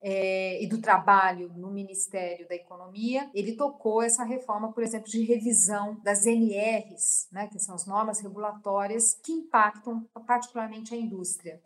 é, 0.00 0.62
e 0.62 0.66
do 0.66 0.80
Trabalho 0.80 1.52
no 1.56 1.70
Ministério 1.70 2.48
da 2.48 2.54
Economia, 2.54 3.28
ele 3.34 3.56
tocou 3.56 4.02
essa 4.02 4.24
reforma, 4.24 4.72
por 4.72 4.82
exemplo, 4.82 5.08
de 5.08 5.24
revisão 5.24 6.00
das 6.02 6.24
NRs, 6.24 7.28
né, 7.32 7.48
que 7.48 7.58
são 7.58 7.74
as 7.74 7.86
normas 7.86 8.20
regulatórias 8.20 9.14
que 9.14 9.32
impactam 9.32 10.08
particularmente 10.26 10.94
a 10.94 10.96
indústria. 10.96 11.60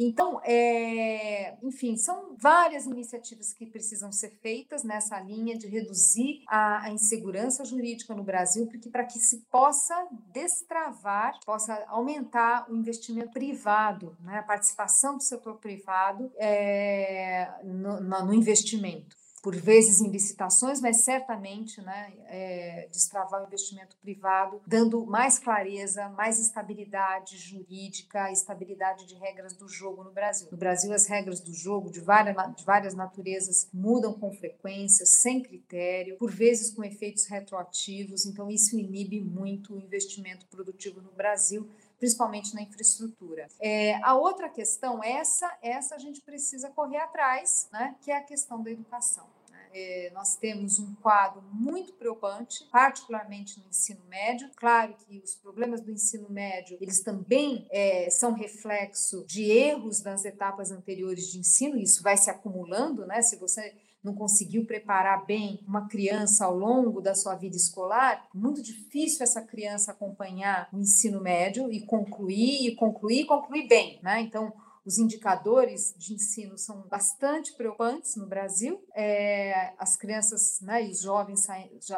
Então, 0.00 0.40
é, 0.44 1.58
enfim, 1.60 1.96
são 1.96 2.36
várias 2.38 2.86
iniciativas 2.86 3.52
que 3.52 3.66
precisam 3.66 4.12
ser 4.12 4.30
feitas 4.40 4.84
nessa 4.84 5.18
linha 5.18 5.58
de 5.58 5.66
reduzir 5.66 6.44
a, 6.46 6.84
a 6.84 6.90
insegurança 6.90 7.64
jurídica 7.64 8.14
no 8.14 8.22
Brasil, 8.22 8.68
porque 8.68 8.88
para 8.88 9.04
que 9.04 9.18
se 9.18 9.38
possa 9.50 10.06
destravar, 10.32 11.40
possa 11.44 11.74
aumentar 11.88 12.70
o 12.70 12.76
investimento 12.76 13.32
privado, 13.32 14.16
né, 14.20 14.38
a 14.38 14.42
participação 14.44 15.16
do 15.16 15.22
setor 15.24 15.56
privado 15.58 16.30
é, 16.36 17.50
no, 17.64 18.00
no 18.00 18.32
investimento 18.32 19.17
por 19.42 19.54
vezes 19.54 20.00
em 20.00 20.10
licitações, 20.10 20.80
mas 20.80 20.98
certamente 20.98 21.80
né, 21.80 22.12
é, 22.26 22.88
destravar 22.90 23.42
o 23.42 23.46
investimento 23.46 23.96
privado, 23.96 24.60
dando 24.66 25.04
mais 25.06 25.38
clareza, 25.38 26.08
mais 26.10 26.38
estabilidade 26.38 27.36
jurídica, 27.36 28.30
estabilidade 28.30 29.06
de 29.06 29.14
regras 29.14 29.54
do 29.54 29.68
jogo 29.68 30.04
no 30.04 30.10
Brasil. 30.10 30.48
No 30.50 30.58
Brasil, 30.58 30.92
as 30.92 31.06
regras 31.06 31.40
do 31.40 31.52
jogo 31.54 31.90
de 31.90 32.00
várias, 32.00 32.36
de 32.56 32.64
várias 32.64 32.94
naturezas 32.94 33.68
mudam 33.72 34.12
com 34.12 34.32
frequência, 34.32 35.06
sem 35.06 35.42
critério, 35.42 36.16
por 36.16 36.30
vezes 36.30 36.70
com 36.70 36.84
efeitos 36.84 37.26
retroativos, 37.26 38.26
então 38.26 38.50
isso 38.50 38.78
inibe 38.78 39.20
muito 39.20 39.74
o 39.74 39.78
investimento 39.78 40.46
produtivo 40.46 41.00
no 41.00 41.12
Brasil 41.12 41.68
principalmente 41.98 42.54
na 42.54 42.62
infraestrutura. 42.62 43.48
É, 43.60 43.94
a 44.02 44.14
outra 44.14 44.48
questão, 44.48 45.02
essa, 45.02 45.56
essa 45.60 45.96
a 45.96 45.98
gente 45.98 46.20
precisa 46.20 46.70
correr 46.70 46.98
atrás, 46.98 47.68
né, 47.72 47.96
que 48.00 48.10
é 48.10 48.16
a 48.16 48.22
questão 48.22 48.62
da 48.62 48.70
educação. 48.70 49.26
Né. 49.50 49.68
É, 49.72 50.10
nós 50.14 50.36
temos 50.36 50.78
um 50.78 50.94
quadro 50.96 51.42
muito 51.52 51.92
preocupante, 51.94 52.64
particularmente 52.70 53.60
no 53.60 53.68
ensino 53.68 54.04
médio. 54.08 54.48
Claro 54.56 54.94
que 55.06 55.18
os 55.18 55.34
problemas 55.34 55.80
do 55.80 55.90
ensino 55.90 56.28
médio 56.30 56.78
eles 56.80 57.02
também 57.02 57.66
é, 57.70 58.08
são 58.10 58.32
reflexo 58.32 59.24
de 59.26 59.50
erros 59.50 60.00
das 60.00 60.24
etapas 60.24 60.70
anteriores 60.70 61.26
de 61.30 61.38
ensino. 61.38 61.76
Isso 61.76 62.02
vai 62.02 62.16
se 62.16 62.30
acumulando, 62.30 63.06
né? 63.06 63.20
Se 63.22 63.36
você 63.36 63.74
não 64.02 64.14
conseguiu 64.14 64.64
preparar 64.64 65.24
bem 65.26 65.60
uma 65.66 65.88
criança 65.88 66.44
ao 66.44 66.56
longo 66.56 67.00
da 67.00 67.14
sua 67.14 67.34
vida 67.34 67.56
escolar, 67.56 68.26
muito 68.34 68.62
difícil 68.62 69.22
essa 69.22 69.42
criança 69.42 69.92
acompanhar 69.92 70.68
o 70.72 70.78
ensino 70.78 71.20
médio 71.20 71.70
e 71.72 71.80
concluir, 71.84 72.66
e 72.66 72.76
concluir, 72.76 73.20
e 73.20 73.26
concluir 73.26 73.66
bem, 73.66 73.98
né? 74.02 74.20
Então, 74.20 74.52
os 74.88 74.96
indicadores 74.96 75.94
de 75.98 76.14
ensino 76.14 76.56
são 76.56 76.80
bastante 76.88 77.52
preocupantes 77.52 78.16
no 78.16 78.26
Brasil. 78.26 78.82
É, 78.94 79.74
as 79.78 79.98
crianças 79.98 80.62
né, 80.62 80.86
e 80.86 80.90
os 80.90 81.02
jovens, 81.02 81.46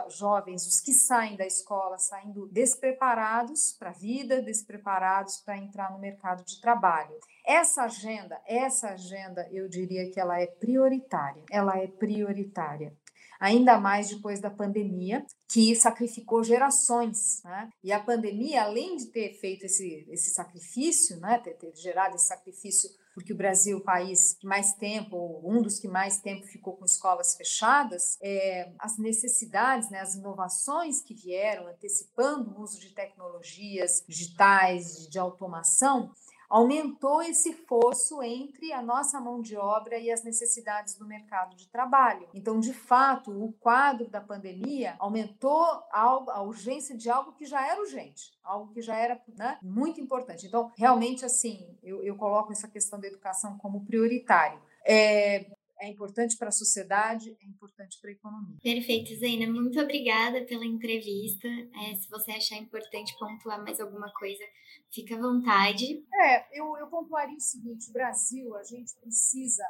jovens, 0.08 0.66
os 0.66 0.80
que 0.80 0.92
saem 0.92 1.36
da 1.36 1.46
escola, 1.46 1.98
saindo 1.98 2.48
despreparados 2.48 3.76
para 3.78 3.90
a 3.90 3.92
vida, 3.92 4.42
despreparados 4.42 5.36
para 5.36 5.56
entrar 5.56 5.92
no 5.92 6.00
mercado 6.00 6.44
de 6.44 6.60
trabalho. 6.60 7.14
Essa 7.50 7.82
agenda, 7.82 8.40
essa 8.46 8.90
agenda, 8.90 9.44
eu 9.50 9.68
diria 9.68 10.08
que 10.08 10.20
ela 10.20 10.40
é 10.40 10.46
prioritária. 10.46 11.42
Ela 11.50 11.76
é 11.78 11.88
prioritária 11.88 12.96
ainda 13.40 13.80
mais 13.80 14.10
depois 14.10 14.38
da 14.38 14.50
pandemia, 14.50 15.24
que 15.48 15.74
sacrificou 15.74 16.44
gerações. 16.44 17.42
Né? 17.42 17.70
E 17.82 17.90
a 17.90 17.98
pandemia, 17.98 18.64
além 18.64 18.96
de 18.96 19.06
ter 19.06 19.32
feito 19.32 19.64
esse, 19.64 20.06
esse 20.10 20.28
sacrifício, 20.30 21.18
né? 21.18 21.38
ter, 21.38 21.54
ter 21.54 21.74
gerado 21.74 22.16
esse 22.16 22.26
sacrifício 22.26 22.90
porque 23.12 23.32
o 23.32 23.36
Brasil, 23.36 23.78
o 23.78 23.82
país 23.82 24.34
que 24.34 24.46
mais 24.46 24.72
tempo, 24.74 25.40
um 25.44 25.60
dos 25.60 25.78
que 25.78 25.88
mais 25.88 26.20
tempo 26.20 26.46
ficou 26.46 26.76
com 26.76 26.84
escolas 26.84 27.34
fechadas, 27.34 28.16
é, 28.22 28.72
as 28.78 28.98
necessidades, 28.98 29.90
né, 29.90 30.00
as 30.00 30.14
inovações 30.14 31.02
que 31.02 31.12
vieram 31.12 31.66
antecipando 31.66 32.50
o 32.50 32.62
uso 32.62 32.78
de 32.78 32.90
tecnologias 32.90 34.04
digitais, 34.08 35.08
de 35.08 35.18
automação, 35.18 36.12
aumentou 36.50 37.22
esse 37.22 37.52
fosso 37.52 38.20
entre 38.22 38.72
a 38.72 38.82
nossa 38.82 39.20
mão 39.20 39.40
de 39.40 39.56
obra 39.56 39.96
e 39.96 40.10
as 40.10 40.24
necessidades 40.24 40.96
do 40.96 41.06
mercado 41.06 41.54
de 41.54 41.68
trabalho. 41.68 42.28
Então, 42.34 42.58
de 42.58 42.74
fato, 42.74 43.30
o 43.30 43.52
quadro 43.52 44.10
da 44.10 44.20
pandemia 44.20 44.96
aumentou 44.98 45.64
a 45.92 46.42
urgência 46.42 46.96
de 46.96 47.08
algo 47.08 47.32
que 47.32 47.46
já 47.46 47.64
era 47.64 47.80
urgente, 47.80 48.32
algo 48.42 48.72
que 48.72 48.82
já 48.82 48.96
era 48.96 49.22
né, 49.38 49.58
muito 49.62 50.00
importante. 50.00 50.46
Então, 50.46 50.72
realmente, 50.76 51.24
assim, 51.24 51.78
eu, 51.82 52.02
eu 52.02 52.16
coloco 52.16 52.50
essa 52.50 52.66
questão 52.66 52.98
da 52.98 53.06
educação 53.06 53.56
como 53.56 53.84
prioritário. 53.86 54.60
É, 54.84 55.46
é 55.80 55.88
importante 55.88 56.36
para 56.36 56.48
a 56.48 56.52
sociedade, 56.52 57.36
é 57.40 57.46
importante 57.46 57.98
para 58.00 58.10
a 58.10 58.12
economia. 58.12 58.58
Perfeito, 58.62 59.14
Zena. 59.16 59.50
Muito 59.50 59.80
obrigada 59.80 60.44
pela 60.44 60.64
entrevista. 60.64 61.48
É, 61.48 61.94
se 61.94 62.08
você 62.08 62.32
achar 62.32 62.56
importante 62.56 63.16
pontuar 63.18 63.62
mais 63.62 63.80
alguma 63.80 64.12
coisa, 64.12 64.44
fica 64.92 65.16
à 65.16 65.20
vontade. 65.20 66.04
É, 66.14 66.60
eu, 66.60 66.76
eu 66.76 66.86
pontuaria 66.88 67.36
o 67.36 67.40
seguinte: 67.40 67.88
o 67.88 67.92
Brasil, 67.92 68.54
a 68.56 68.62
gente 68.62 68.94
precisa, 69.00 69.64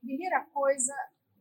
primeira 0.00 0.44
coisa, 0.52 0.92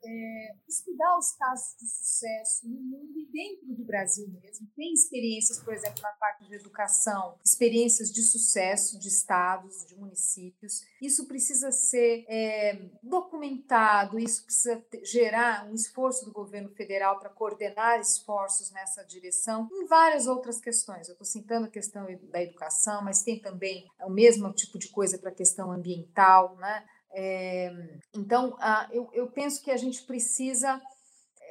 é, 0.05 0.55
estudar 0.67 1.17
os 1.17 1.31
casos 1.33 1.75
de 1.77 1.87
sucesso 1.87 2.67
no 2.69 2.79
mundo 2.79 3.19
e 3.19 3.25
dentro 3.31 3.75
do 3.75 3.83
Brasil 3.85 4.27
mesmo. 4.27 4.67
Tem 4.75 4.93
experiências, 4.93 5.59
por 5.59 5.73
exemplo, 5.73 6.01
na 6.01 6.11
parte 6.13 6.47
de 6.47 6.55
educação, 6.55 7.37
experiências 7.43 8.11
de 8.11 8.21
sucesso 8.21 8.99
de 8.99 9.07
estados, 9.07 9.85
de 9.85 9.95
municípios. 9.95 10.81
Isso 11.01 11.27
precisa 11.27 11.71
ser 11.71 12.25
é, 12.27 12.89
documentado, 13.03 14.19
isso 14.19 14.45
precisa 14.45 14.85
gerar 15.03 15.67
um 15.69 15.73
esforço 15.73 16.25
do 16.25 16.31
governo 16.31 16.69
federal 16.69 17.19
para 17.19 17.29
coordenar 17.29 17.99
esforços 17.99 18.71
nessa 18.71 19.03
direção, 19.03 19.67
em 19.71 19.85
várias 19.85 20.27
outras 20.27 20.59
questões. 20.59 21.07
Eu 21.07 21.13
estou 21.13 21.25
citando 21.25 21.65
a 21.67 21.69
questão 21.69 22.05
da 22.29 22.41
educação, 22.41 23.03
mas 23.03 23.23
tem 23.23 23.39
também 23.39 23.85
o 24.01 24.09
mesmo 24.09 24.51
tipo 24.53 24.77
de 24.77 24.89
coisa 24.89 25.17
para 25.17 25.29
a 25.29 25.35
questão 25.35 25.71
ambiental, 25.71 26.55
né? 26.57 26.85
É, 27.17 27.71
então, 28.13 28.57
ah, 28.59 28.89
eu, 28.91 29.09
eu 29.13 29.27
penso 29.27 29.63
que 29.63 29.71
a 29.71 29.77
gente 29.77 30.03
precisa 30.03 30.81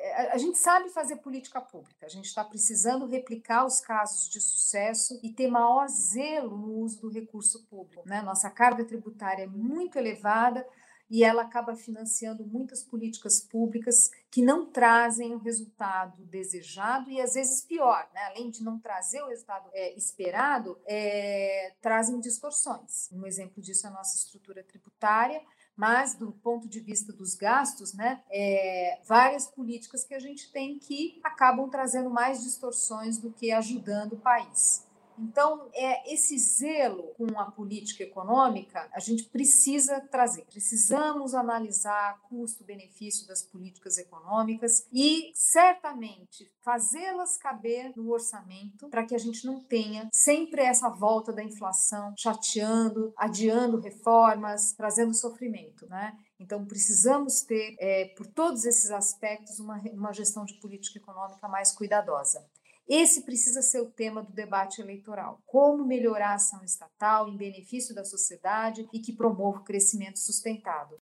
é, 0.07 0.33
a 0.33 0.37
gente 0.37 0.59
sabe 0.59 0.91
fazer 0.91 1.17
política 1.17 1.63
pública, 1.63 2.05
a 2.05 2.11
gente 2.11 2.27
está 2.27 2.45
precisando 2.45 3.07
replicar 3.07 3.65
os 3.65 3.81
casos 3.81 4.29
de 4.29 4.39
sucesso 4.39 5.19
e 5.23 5.33
ter 5.33 5.49
maior 5.49 5.89
zelo 5.89 6.59
no 6.59 6.81
uso 6.81 7.01
do 7.01 7.09
recurso 7.09 7.65
público. 7.71 8.07
Né? 8.07 8.21
Nossa 8.21 8.51
carga 8.51 8.85
tributária 8.85 9.45
é 9.45 9.47
muito 9.47 9.97
elevada 9.97 10.67
e 11.11 11.23
ela 11.23 11.43
acaba 11.43 11.75
financiando 11.75 12.45
muitas 12.45 12.83
políticas 12.83 13.41
públicas 13.41 14.11
que 14.31 14.43
não 14.43 14.67
trazem 14.67 15.35
o 15.35 15.39
resultado 15.39 16.25
desejado 16.25 17.11
e 17.11 17.21
às 17.21 17.35
vezes 17.35 17.63
pior, 17.63 18.09
né? 18.15 18.23
além 18.27 18.51
de 18.51 18.65
não 18.65 18.79
trazer 18.79 19.23
o 19.23 19.29
resultado 19.29 19.69
é, 19.73 19.97
esperado, 19.97 20.79
é, 20.87 21.75
trazem 21.81 22.19
distorções. 22.21 23.11
Um 23.13 23.27
exemplo 23.27 23.63
disso 23.63 23.87
é 23.87 23.91
a 23.91 23.93
nossa 23.93 24.17
estrutura 24.17 24.63
tributária 24.63 25.41
mas 25.77 26.15
do 26.15 26.33
ponto 26.33 26.69
de 26.69 26.81
vista 26.81 27.13
dos 27.13 27.35
gastos, 27.35 27.95
né, 27.95 28.23
é, 28.31 29.01
várias 29.07 29.47
políticas 29.47 30.05
que 30.05 30.15
a 30.15 30.21
gente 30.21 30.51
tem 30.53 30.79
que 30.79 31.21
acabam 31.25 31.69
trazendo 31.69 32.11
mais 32.11 32.43
distorções 32.43 33.19
do 33.19 33.31
que 33.33 33.51
ajudando 33.51 34.13
o 34.13 34.19
país. 34.19 34.87
Então, 35.19 35.69
é 35.73 36.13
esse 36.13 36.39
zelo 36.39 37.15
com 37.17 37.39
a 37.39 37.51
política 37.51 38.03
econômica, 38.03 38.89
a 38.93 39.01
gente 39.01 39.25
precisa 39.25 40.01
trazer. 40.01 40.45
Precisamos 40.47 41.35
analisar 41.35 42.21
custo-benefício 42.29 43.27
das 43.27 43.43
políticas 43.43 43.99
econômicas 43.99 44.87
e, 44.93 45.31
certamente, 45.35 46.51
fazê-las 46.63 47.37
caber 47.37 47.93
no 47.97 48.11
orçamento 48.11 48.89
para 48.89 49.05
que 49.05 49.15
a 49.15 49.19
gente 49.19 49.47
não 49.47 49.61
tenha 49.61 50.09
sempre 50.13 50.63
essa 50.63 50.89
volta 50.89 51.33
da 51.33 51.43
inflação 51.43 52.15
chateando, 52.17 53.13
adiando 53.17 53.81
reformas, 53.81 54.73
trazendo 54.73 55.15
sofrimento, 55.15 55.87
né? 55.87 56.17
Então, 56.39 56.65
precisamos 56.65 57.43
ter, 57.43 57.77
é, 57.79 58.07
por 58.17 58.27
todos 58.27 58.65
esses 58.65 58.91
aspectos, 58.91 59.61
uma, 59.61 59.81
uma 59.93 60.13
gestão 60.13 60.45
de 60.45 60.55
política 60.55 60.99
econômica 60.99 61.49
mais 61.49 61.73
cuidadosa. 61.73 62.45
Esse 62.89 63.23
precisa 63.23 63.63
ser 63.63 63.81
o 63.81 63.91
tema 63.91 64.23
do 64.23 64.31
debate 64.31 64.81
eleitoral. 64.83 65.41
Como 65.47 65.87
melhorar 65.87 66.33
a 66.33 66.35
ação 66.35 66.63
estatal 66.63 67.29
em 67.29 67.37
benefício 67.37 67.95
da 67.95 68.05
sociedade 68.05 68.87
e 68.93 69.01
que 69.01 69.13
promova 69.13 69.59
o 69.61 69.65
crescimento 69.65 70.19
sustentado. 70.19 71.01